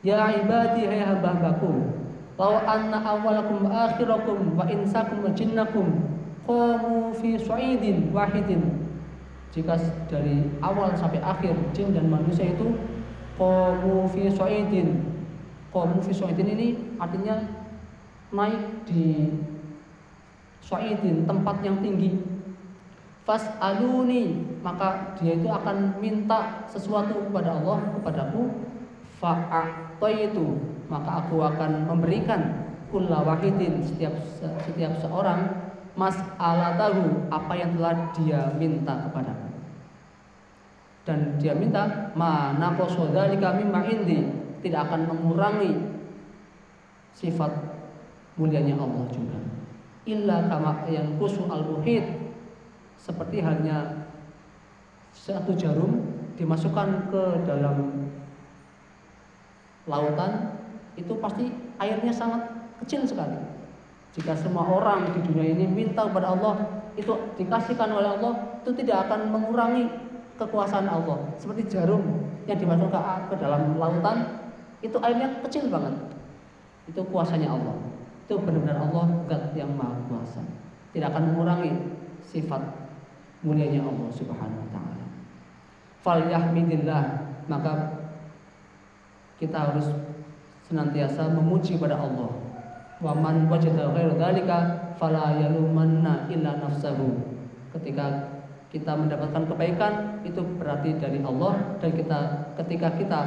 Ya 0.05 0.31
ibadi 0.31 0.87
hai 0.87 1.03
hamba-hambaku 1.03 2.06
bahwa 2.37 2.61
anna 2.69 3.01
awalakum 3.01 3.65
wa 3.65 3.89
akhirakum 3.89 4.53
wa 4.53 4.61
insakum 4.69 5.25
wa 5.25 5.33
jinnakum 5.33 6.05
qamu 6.45 7.09
fi 7.17 7.33
su'idin 7.33 8.13
wahidin. 8.13 8.85
Jika 9.49 9.73
dari 10.05 10.45
awal 10.61 10.93
sampai 10.93 11.17
akhir 11.17 11.57
jin 11.73 11.97
dan 11.97 12.13
manusia 12.13 12.53
itu 12.53 12.77
qamu 13.41 14.05
fi 14.13 14.29
su'idin. 14.29 15.01
Qamu 15.73 15.97
fi 16.05 16.13
su'idin 16.13 16.47
ini 16.53 16.67
artinya 17.01 17.41
naik 18.29 18.85
di 18.85 19.33
su'idin 20.61 21.25
tempat 21.25 21.65
yang 21.65 21.81
tinggi. 21.81 22.21
Fas'aluni 23.25 24.55
maka 24.63 25.17
dia 25.19 25.35
itu 25.35 25.49
akan 25.49 25.99
minta 25.99 26.63
sesuatu 26.69 27.27
kepada 27.27 27.59
Allah 27.59 27.97
kepadaku. 27.97 28.45
Fa'ataitu 29.17 30.76
maka 30.87 31.23
aku 31.23 31.43
akan 31.43 31.87
memberikan 31.87 32.67
kulla 32.87 33.23
wahidin 33.23 33.83
setiap 33.83 34.15
setiap 34.39 34.95
seorang 35.03 35.67
mas 35.97 36.15
tahu 36.37 37.27
apa 37.33 37.53
yang 37.57 37.75
telah 37.75 37.95
dia 38.15 38.41
minta 38.55 39.07
kepadaku. 39.07 39.49
Dan 41.07 41.39
dia 41.39 41.55
minta 41.55 42.11
mana 42.15 42.75
kami 42.75 43.63
mimma 43.63 43.81
indi 43.87 44.27
tidak 44.59 44.91
akan 44.91 45.07
mengurangi 45.07 45.71
sifat 47.15 47.49
mulianya 48.35 48.75
Allah 48.77 49.07
juga. 49.09 49.39
Illa 50.07 50.47
kama 50.47 50.87
yang 50.87 51.15
kusu 51.19 51.47
al 51.47 51.63
muhid 51.63 52.03
seperti 52.95 53.39
halnya 53.39 54.07
satu 55.11 55.55
jarum 55.57 56.05
dimasukkan 56.37 57.09
ke 57.09 57.23
dalam 57.47 58.07
lautan 59.89 60.56
itu 60.97 61.13
pasti 61.21 61.53
airnya 61.77 62.11
sangat 62.11 62.41
kecil 62.83 63.05
sekali. 63.05 63.37
Jika 64.17 64.33
semua 64.33 64.65
orang 64.65 65.13
di 65.13 65.21
dunia 65.29 65.53
ini 65.53 65.69
minta 65.69 66.09
kepada 66.09 66.33
Allah, 66.33 66.57
itu 66.97 67.13
dikasihkan 67.37 67.93
oleh 67.93 68.17
Allah, 68.17 68.33
itu 68.65 68.73
tidak 68.81 69.05
akan 69.05 69.29
mengurangi 69.29 69.85
kekuasaan 70.41 70.89
Allah. 70.89 71.21
Seperti 71.37 71.69
jarum 71.69 72.01
yang 72.49 72.57
dimasukkan 72.57 73.29
ke 73.29 73.35
dalam 73.37 73.77
lautan, 73.77 74.49
itu 74.81 74.97
airnya 75.05 75.37
kecil 75.45 75.69
banget. 75.69 75.93
Itu 76.89 77.05
kuasanya 77.13 77.53
Allah. 77.53 77.77
Itu 78.25 78.41
benar-benar 78.41 78.89
Allah 78.89 79.05
yang 79.53 79.69
maha 79.77 80.01
kuasa. 80.09 80.41
Tidak 80.91 81.13
akan 81.13 81.33
mengurangi 81.33 81.71
sifat 82.25 82.59
mulianya 83.45 83.85
Allah 83.85 84.09
Subhanahu 84.09 84.65
wa 84.65 84.69
taala. 84.73 85.05
Fal 86.01 86.25
yahmidillah, 86.25 87.03
maka 87.45 88.01
kita 89.37 89.69
harus 89.69 89.93
senantiasa 90.67 91.31
memuji 91.31 91.79
pada 91.79 91.95
Allah 91.95 92.47
Wa 92.97 93.13
man 93.13 93.45
wajada 93.45 93.93
ghairu 93.93 94.17
dzalika 94.17 94.89
fala 94.97 95.37
yalumanna 95.37 96.25
illa 96.33 96.57
nafsahu. 96.57 97.13
Ketika 97.77 98.33
kita 98.73 98.97
mendapatkan 98.97 99.45
kebaikan 99.45 100.25
itu 100.25 100.41
berarti 100.57 100.97
dari 100.97 101.21
Allah 101.21 101.77
dan 101.77 101.93
kita 101.93 102.19
ketika 102.57 102.97
kita 102.97 103.19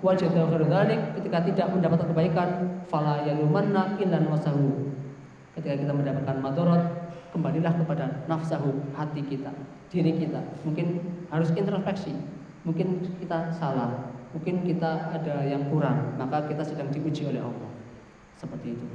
wajada 0.00 0.48
ghairu 0.48 0.72
dzalik 0.72 1.00
ketika 1.20 1.44
tidak 1.44 1.66
mendapatkan 1.76 2.08
kebaikan 2.08 2.48
fala 2.88 3.20
yalumanna 3.28 4.00
illa 4.00 4.16
nafsahu. 4.16 4.96
Ketika 5.60 5.76
kita 5.76 5.92
mendapatkan 5.92 6.40
madorot 6.40 6.82
kembalilah 7.28 7.76
kepada 7.76 8.24
nafsahu 8.24 8.72
hati 8.96 9.20
kita 9.28 9.52
diri 9.92 10.16
kita 10.16 10.40
mungkin 10.64 11.00
harus 11.28 11.52
introspeksi 11.52 12.16
mungkin 12.64 13.04
kita 13.20 13.52
salah 13.52 14.16
mungkin 14.34 14.64
kita 14.64 15.12
ada 15.14 15.44
yang 15.44 15.68
kurang 15.72 16.16
maka 16.20 16.44
kita 16.48 16.64
sedang 16.64 16.88
diuji 16.92 17.28
oleh 17.28 17.40
Allah. 17.42 17.70
Seperti 18.38 18.78
itu. 18.78 18.86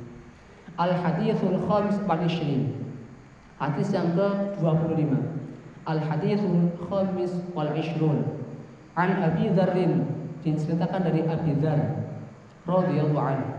Al 0.79 0.95
hadithul 0.95 1.59
khams 1.67 2.01
ishrin 2.25 2.73
hadis 3.61 3.93
yang 3.93 4.17
ke 4.17 4.57
25 4.57 5.33
al 5.85 5.99
hadithul 5.99 6.71
khamis 6.89 7.33
wal 7.53 7.69
ishrun 7.75 8.23
an 8.95 9.09
abi 9.21 9.51
dzarrin 9.51 10.07
diceritakan 10.41 11.01
dari 11.05 11.21
abi 11.27 11.53
dzar 11.59 11.79
radhiyallahu 12.65 13.27
anhu. 13.27 13.49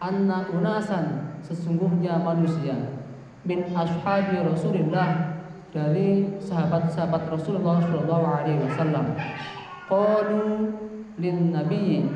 Anna 0.00 0.48
unasan 0.56 1.36
sesungguhnya 1.44 2.16
manusia 2.24 2.96
min 3.44 3.68
ashabi 3.72 4.40
Rasulillah 4.40 5.40
dari 5.70 6.40
sahabat-sahabat 6.40 7.30
Rasulullah 7.30 7.84
Shallallahu 7.84 8.26
Alaihi 8.26 8.60
Wasallam. 8.64 9.06
Qalu 9.90 10.70
lin 11.18 11.50
Nabi 11.50 12.06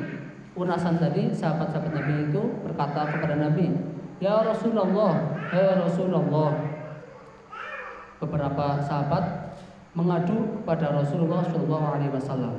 unasan 0.55 0.95
tadi 0.95 1.27
sahabat-sahabat 1.35 1.91
Nabi 1.91 2.31
itu 2.31 2.41
berkata 2.63 3.11
kepada 3.11 3.35
Nabi, 3.35 3.75
Ya 4.23 4.39
Rasulullah, 4.39 5.35
ya 5.51 5.83
Rasulullah. 5.83 6.55
Beberapa 8.23 8.79
sahabat 8.79 9.51
mengadu 9.91 10.63
kepada 10.63 10.95
Rasulullah 10.95 11.43
Shallallahu 11.43 11.85
Alaihi 11.99 12.11
Wasallam. 12.15 12.55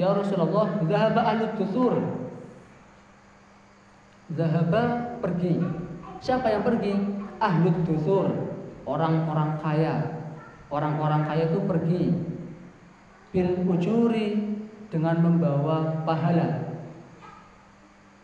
Ya 0.00 0.16
Rasulullah, 0.16 0.80
zahaba 0.88 1.20
ahli 1.28 1.44
dusur. 1.60 1.92
Zahaba 4.32 4.82
pergi. 5.20 5.60
Siapa 6.24 6.48
yang 6.48 6.64
pergi? 6.64 6.96
Ahli 7.36 7.68
dusur 7.84 8.46
orang-orang 8.86 9.58
kaya 9.60 9.94
orang-orang 10.70 11.26
kaya 11.26 11.50
itu 11.50 11.60
pergi 11.66 12.02
bil 13.36 13.52
ujuri 13.68 14.56
dengan 14.88 15.20
membawa 15.20 16.00
pahala. 16.08 16.80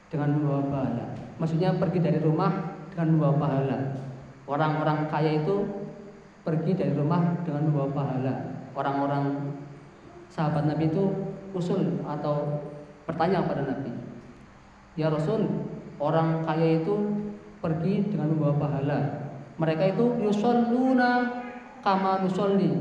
Dengan 0.08 0.40
membawa 0.40 0.62
pahala. 0.72 1.04
Maksudnya 1.36 1.76
pergi 1.76 2.00
dari 2.00 2.16
rumah 2.24 2.80
dengan 2.88 3.20
membawa 3.20 3.34
pahala. 3.36 3.78
Orang-orang 4.48 5.12
kaya 5.12 5.44
itu 5.44 5.68
pergi 6.48 6.72
dari 6.72 6.96
rumah 6.96 7.44
dengan 7.44 7.68
membawa 7.68 7.92
pahala. 7.92 8.34
Orang-orang 8.72 9.52
sahabat 10.32 10.64
Nabi 10.64 10.88
itu 10.88 11.12
usul 11.52 12.00
atau 12.08 12.64
bertanya 13.04 13.44
kepada 13.44 13.68
Nabi 13.68 13.92
ya 14.96 15.08
Rasul 15.08 15.48
orang 15.96 16.44
kaya 16.44 16.82
itu 16.84 16.96
pergi 17.62 18.10
dengan 18.10 18.34
membawa 18.34 18.54
pahala. 18.58 19.00
Mereka 19.56 19.94
itu 19.94 20.04
yusalluna 20.18 21.40
kama 21.84 22.26
nusolli. 22.26 22.74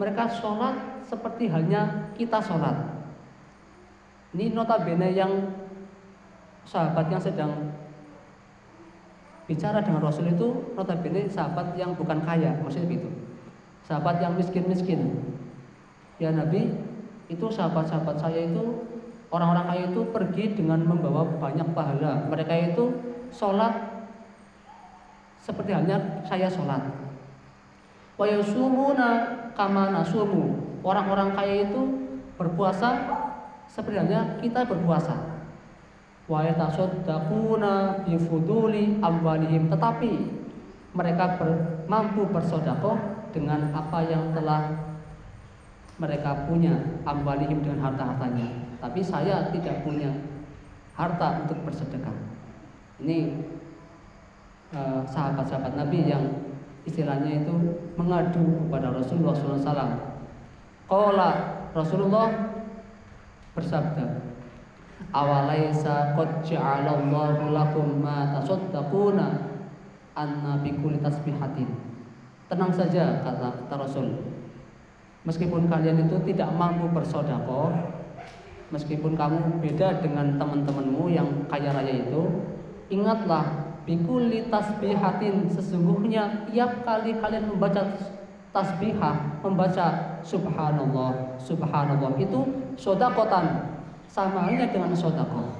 Mereka 0.00 0.24
sholat 0.40 0.74
seperti 1.12 1.52
halnya 1.52 2.08
kita 2.16 2.40
sholat. 2.40 2.72
Ini 4.32 4.56
notabene 4.56 5.12
yang 5.12 5.28
sahabat 6.64 7.12
yang 7.12 7.20
sedang 7.20 7.52
bicara 9.44 9.84
dengan 9.84 10.00
Rasul 10.00 10.32
itu 10.32 10.72
notabene 10.72 11.28
sahabat 11.28 11.76
yang 11.76 11.92
bukan 11.92 12.24
kaya, 12.24 12.56
maksudnya 12.64 12.88
begitu. 12.88 13.12
Sahabat 13.84 14.24
yang 14.24 14.40
miskin-miskin. 14.40 15.20
Ya 16.16 16.32
Nabi, 16.32 16.72
itu 17.28 17.46
sahabat-sahabat 17.52 18.16
saya 18.16 18.48
itu 18.48 18.88
orang-orang 19.28 19.68
kaya 19.68 19.84
itu 19.92 20.00
pergi 20.16 20.56
dengan 20.56 20.80
membawa 20.80 21.28
banyak 21.28 21.76
pahala. 21.76 22.24
Mereka 22.32 22.72
itu 22.72 22.88
sholat 23.28 23.74
seperti 25.36 25.76
halnya 25.76 26.24
saya 26.24 26.48
sholat. 26.48 26.80
Wa 28.16 28.24
yusumuna 28.24 29.08
kama 29.52 29.90
nasumu. 29.90 30.61
Orang-orang 30.82 31.34
kaya 31.34 31.70
itu 31.70 31.80
berpuasa 32.34 33.06
seperti 33.70 34.02
halnya 34.02 34.38
kita 34.42 34.66
berpuasa. 34.66 35.14
Wa. 36.28 36.46
Tetapi 39.72 40.10
mereka 40.92 41.24
ber, 41.40 41.50
mampu 41.88 42.22
bersodakoh 42.28 42.98
dengan 43.32 43.72
apa 43.72 43.98
yang 44.04 44.34
telah 44.36 44.92
mereka 45.96 46.44
punya 46.50 47.00
amwalihim 47.06 47.62
dengan 47.62 47.90
harta-hartanya. 47.90 48.76
Tapi 48.82 49.00
saya 49.00 49.48
tidak 49.54 49.86
punya 49.86 50.10
harta 50.98 51.46
untuk 51.46 51.62
bersedekah. 51.64 52.12
Ini 52.98 53.18
Eh, 54.72 55.02
sahabat-sahabat 55.04 55.76
Nabi 55.76 56.08
yang 56.08 56.48
istilahnya 56.88 57.44
itu 57.44 57.76
mengadu 57.92 58.40
kepada 58.64 58.88
Rasulullah 58.88 59.36
SAW. 59.36 60.11
Qala 60.92 61.30
Rasulullah 61.72 62.28
bersabda, 63.56 64.28
"Awalaisa 65.08 66.12
qad 66.12 66.44
ja'alallahu 66.44 67.48
lakum 67.48 68.04
ma 68.04 68.36
tasaddaquna 68.36 69.56
anna 70.12 70.60
bi 70.60 70.76
kulli 70.76 71.00
tasbihatin." 71.00 71.72
Tenang 72.52 72.76
saja 72.76 73.24
kata, 73.24 73.64
kata 73.64 73.74
Rasul. 73.80 74.20
Meskipun 75.24 75.72
kalian 75.72 76.04
itu 76.04 76.20
tidak 76.28 76.52
mampu 76.52 76.92
bersodakoh, 76.92 77.72
meskipun 78.68 79.16
kamu 79.16 79.64
beda 79.64 80.04
dengan 80.04 80.36
teman-temanmu 80.36 81.08
yang 81.08 81.48
kaya 81.48 81.72
raya 81.72 82.04
itu, 82.04 82.20
ingatlah 82.92 83.72
Bikuli 83.82 84.46
tasbihatin 84.46 85.50
sesungguhnya 85.50 86.46
tiap 86.46 86.86
kali 86.86 87.18
kalian 87.18 87.50
membaca 87.50 87.82
tasbihah, 88.52 89.40
membaca 89.40 90.20
subhanallah, 90.22 91.40
subhanallah 91.40 92.12
itu 92.20 92.40
sodakotan 92.76 93.76
sama 94.06 94.46
halnya 94.46 94.68
dengan 94.68 94.92
sodakoh. 94.92 95.56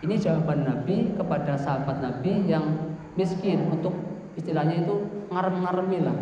Ini 0.00 0.16
jawaban 0.16 0.64
Nabi 0.64 1.12
kepada 1.16 1.56
sahabat 1.56 2.00
Nabi 2.00 2.48
yang 2.48 2.96
miskin 3.16 3.68
untuk 3.68 3.92
istilahnya 4.36 4.84
itu 4.84 5.26
ngarem-ngaremi 5.28 5.98
lah. 6.04 6.16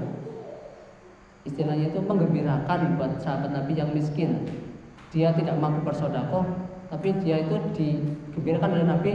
Istilahnya 1.46 1.94
itu 1.94 2.02
menggembirakan 2.02 2.98
buat 2.98 3.22
sahabat 3.22 3.54
Nabi 3.54 3.78
yang 3.78 3.90
miskin. 3.94 4.46
Dia 5.14 5.30
tidak 5.34 5.58
mampu 5.62 5.86
bersodakoh, 5.86 6.42
tapi 6.90 7.14
dia 7.22 7.46
itu 7.46 7.56
digembirakan 7.74 8.70
oleh 8.74 8.86
Nabi 8.86 9.12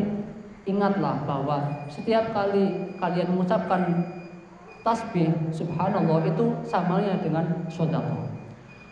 Ingatlah 0.63 1.27
bahwa 1.27 1.59
setiap 1.91 2.31
kali 2.31 2.95
kalian 2.95 3.35
mengucapkan 3.35 3.83
tasbih 4.83 5.31
subhanallah 5.55 6.27
itu 6.27 6.45
samanya 6.67 7.15
dengan 7.23 7.65
sodako. 7.71 8.27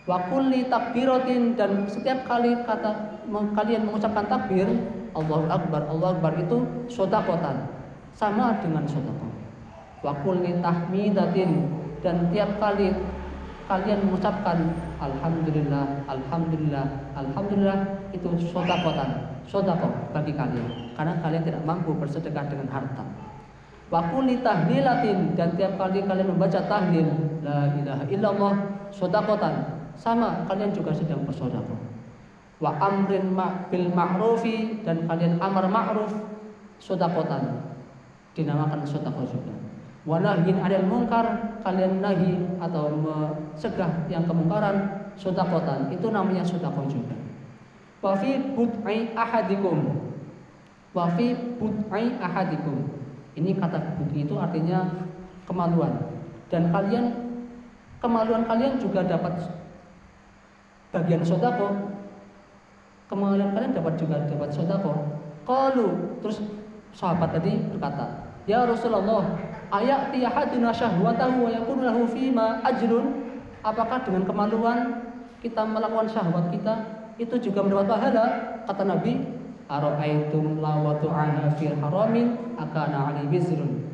Wa 0.08 0.18
kulli 0.32 0.66
takbiratin 0.72 1.54
dan 1.54 1.86
setiap 1.86 2.26
kali 2.26 2.58
kata 2.66 3.22
kalian 3.30 3.86
mengucapkan 3.86 4.26
takbir 4.26 4.66
Allahu 5.14 5.46
Akbar, 5.52 5.86
Allahu 5.92 6.18
Akbar 6.18 6.34
itu 6.40 6.58
sodakotan 6.88 7.68
sama 8.16 8.56
dengan 8.64 8.88
sodako. 8.88 9.28
Wa 10.02 10.16
kulli 10.26 10.58
tahmidatin 10.64 11.70
dan 12.02 12.32
tiap 12.34 12.58
kali 12.58 12.96
kalian 13.70 14.00
mengucapkan 14.10 14.74
Alhamdulillah, 14.98 16.08
Alhamdulillah, 16.10 16.86
Alhamdulillah 17.14 17.80
itu 18.16 18.30
sodakotan, 18.50 19.38
sodako 19.46 19.92
bagi 20.16 20.34
kalian 20.34 20.96
karena 20.98 21.14
kalian 21.20 21.44
tidak 21.46 21.62
mampu 21.68 21.94
bersedekah 21.94 22.48
dengan 22.48 22.68
harta. 22.72 23.31
Wakuli 23.92 24.40
tahlilatin 24.40 25.36
dan 25.36 25.52
tiap 25.60 25.76
kali 25.76 26.00
kalian 26.08 26.32
membaca 26.32 26.64
tahlil 26.64 27.12
la 27.44 27.76
ilaha 27.76 28.08
illallah 28.08 28.54
sodakotan. 28.88 29.84
Sama 30.00 30.48
kalian 30.48 30.72
juga 30.72 30.96
sedang 30.96 31.28
bersodako. 31.28 31.76
Wa 32.64 32.80
amrin 32.80 33.36
bil 33.68 33.92
ma'rufi 33.92 34.80
dan 34.88 35.04
kalian 35.12 35.44
amar 35.44 35.68
ma'ruf 35.68 36.08
sodakotan. 36.80 37.68
Dinamakan 38.32 38.88
sodako 38.88 39.28
juga. 39.28 39.52
Wanahin 40.08 40.64
adil 40.64 40.88
mungkar 40.88 41.60
kalian 41.60 42.00
nahi 42.00 42.40
atau 42.64 42.96
mencegah 42.96 44.08
yang 44.08 44.24
kemungkaran 44.24 45.04
sodakotan. 45.20 45.92
Itu 45.92 46.16
namanya 46.16 46.48
sodakon 46.48 46.88
juga. 46.88 47.20
Wafi 48.00 48.56
bud'i 48.56 49.12
ahadikum. 49.20 50.00
Wafi 50.96 51.60
bud'i 51.60 52.16
ahadikum 52.24 53.01
ini 53.36 53.56
kata 53.56 54.00
bud'i 54.00 54.28
itu 54.28 54.36
artinya 54.36 54.88
kemaluan 55.48 55.94
dan 56.52 56.72
kalian 56.72 57.06
kemaluan 58.04 58.44
kalian 58.48 58.76
juga 58.82 59.08
dapat 59.08 59.40
bagian 60.92 61.24
sodako 61.24 61.72
kemaluan 63.08 63.56
kalian 63.56 63.72
dapat 63.72 63.94
juga 63.96 64.20
dapat 64.28 64.50
sodako 64.52 65.22
kalau 65.46 66.20
terus 66.22 66.40
sahabat 66.94 67.34
tadi 67.34 67.58
berkata, 67.74 68.30
"Ya 68.46 68.64
Rasulullah, 68.68 69.26
ayati 69.74 70.22
ahaduna 70.22 70.70
syahwatahu 70.72 71.48
wa 71.48 71.50
yakunu 71.50 71.82
lahu 71.88 72.02
fima 72.08 72.62
ajrun?" 72.64 73.34
Apakah 73.62 74.02
dengan 74.02 74.26
kemaluan 74.26 75.06
kita 75.42 75.62
melakukan 75.66 76.10
syahwat 76.10 76.50
kita 76.50 76.74
itu 77.22 77.52
juga 77.52 77.62
mendapat 77.62 77.94
pahala? 77.94 78.26
Kata 78.66 78.84
Nabi, 78.86 79.22
"Ara'aitum 79.72 80.60
lawatu'aha 80.60 81.56
fil 81.56 81.80
haramin 81.80 82.36
akana 82.60 83.16
ali 83.16 83.24
wizrun." 83.32 83.88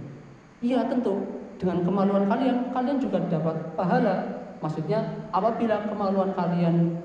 Iya 0.57 0.89
tentu, 0.89 1.21
dengan 1.61 1.85
kemaluan 1.85 2.25
kalian 2.25 2.73
kalian 2.73 2.97
juga 2.97 3.21
dapat 3.29 3.77
pahala. 3.77 4.41
Maksudnya 4.57 5.29
apabila 5.29 5.85
kemaluan 5.85 6.33
kalian 6.33 6.97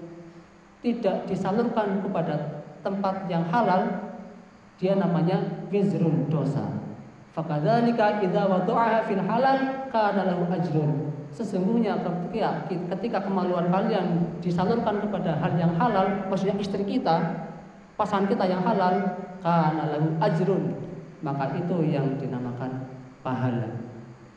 tidak 0.81 1.29
disalurkan 1.29 2.01
kepada 2.01 2.65
tempat 2.81 3.29
yang 3.29 3.45
halal, 3.53 4.09
dia 4.81 4.97
namanya 4.97 5.69
wizrun 5.69 6.33
dosa. 6.33 6.65
Fakadzalika 7.37 8.25
idza 8.25 8.49
wada'aha 8.49 9.05
fil 9.05 9.21
halal 9.21 9.89
kana 9.93 10.33
lahu 10.33 10.49
ajrun. 10.49 11.13
Sesungguhnya 11.33 11.97
ketika 12.93 13.25
kemaluan 13.25 13.73
kalian 13.73 14.37
disalurkan 14.45 15.01
kepada 15.01 15.41
hal 15.41 15.53
yang 15.57 15.73
halal, 15.81 16.29
maksudnya 16.29 16.57
istri 16.61 16.85
kita, 16.85 17.21
pasangan 18.03 18.27
kita 18.27 18.51
yang 18.51 18.67
halal, 18.67 18.99
kana 19.39 19.95
lahu 19.95 20.11
ajrun. 20.19 20.75
Maka 21.23 21.55
itu 21.55 21.87
yang 21.87 22.19
dinamakan 22.19 22.91
pahala. 23.23 23.71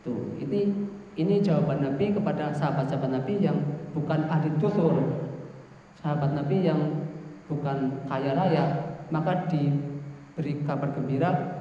Tuh, 0.05 0.38
ini 0.38 0.70
ini 1.18 1.41
jawaban 1.41 1.82
Nabi 1.82 2.13
kepada 2.13 2.53
sahabat-sahabat 2.53 3.09
Nabi 3.09 3.41
yang 3.41 3.57
bukan 3.97 4.30
ahli 4.30 4.53
dusur. 4.61 4.93
Sahabat 5.97 6.38
Nabi 6.38 6.61
yang 6.61 7.09
bukan 7.49 8.05
kaya 8.05 8.38
raya, 8.38 8.66
maka 9.09 9.49
di 9.49 9.74
beri 10.38 10.61
kabar 10.61 10.93
gembira 10.93 11.57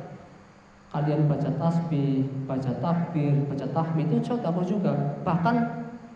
kalian 0.93 1.25
baca 1.25 1.49
tasbih, 1.57 2.29
baca 2.45 2.71
takbir, 2.85 3.35
baca 3.49 3.67
tahmid 3.73 4.13
itu 4.13 4.29
sedekah 4.29 4.63
juga. 4.69 4.93
Bahkan 5.25 5.57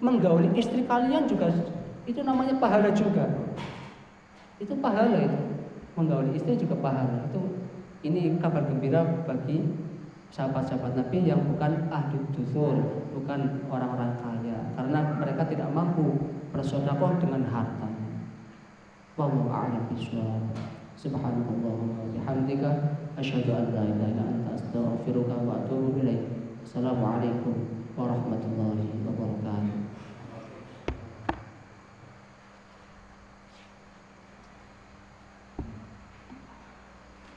menggauli 0.05 0.53
istri 0.53 0.85
kalian 0.85 1.25
juga 1.25 1.49
itu 2.05 2.21
namanya 2.21 2.61
pahala 2.61 2.93
juga. 2.93 3.25
Itu 4.61 4.77
pahala 4.85 5.17
itu. 5.25 5.48
Menggauli 5.99 6.39
istri 6.39 6.55
juga 6.55 6.79
pahala. 6.79 7.27
Itu 7.27 7.59
ini 8.07 8.39
kabar 8.39 8.71
gembira 8.71 9.03
bagi 9.27 9.67
sahabat-sahabat 10.31 10.95
Nabi 10.95 11.27
yang 11.27 11.43
bukan 11.43 11.91
ahli 11.91 12.23
dusur, 12.37 13.03
bukan 13.17 13.67
orang-orang 13.67 14.15
kaya 14.23 14.59
karena 14.79 15.19
mereka 15.19 15.43
tidak 15.51 15.75
mampu 15.75 16.15
bersedekah 16.55 17.19
dengan 17.19 17.43
hartanya. 17.51 18.23
Wallahu 19.19 19.51
a'lam 19.51 19.91
bishawab. 19.91 20.55
Subhanallah 20.95 21.75
wa 21.75 22.07
bihamdika 22.15 22.71
asyhadu 23.19 23.51
an 23.55 23.75
la 23.75 23.83
ilaha 23.87 24.11
illa 24.15 24.25
anta 24.27 24.51
astaghfiruka 24.55 25.35
wa 25.43 25.67
atubu 25.67 25.99
ilaik. 25.99 26.23
Assalamualaikum 26.63 27.55
warahmatullahi 27.99 29.03
wabarakatuh. 29.03 29.78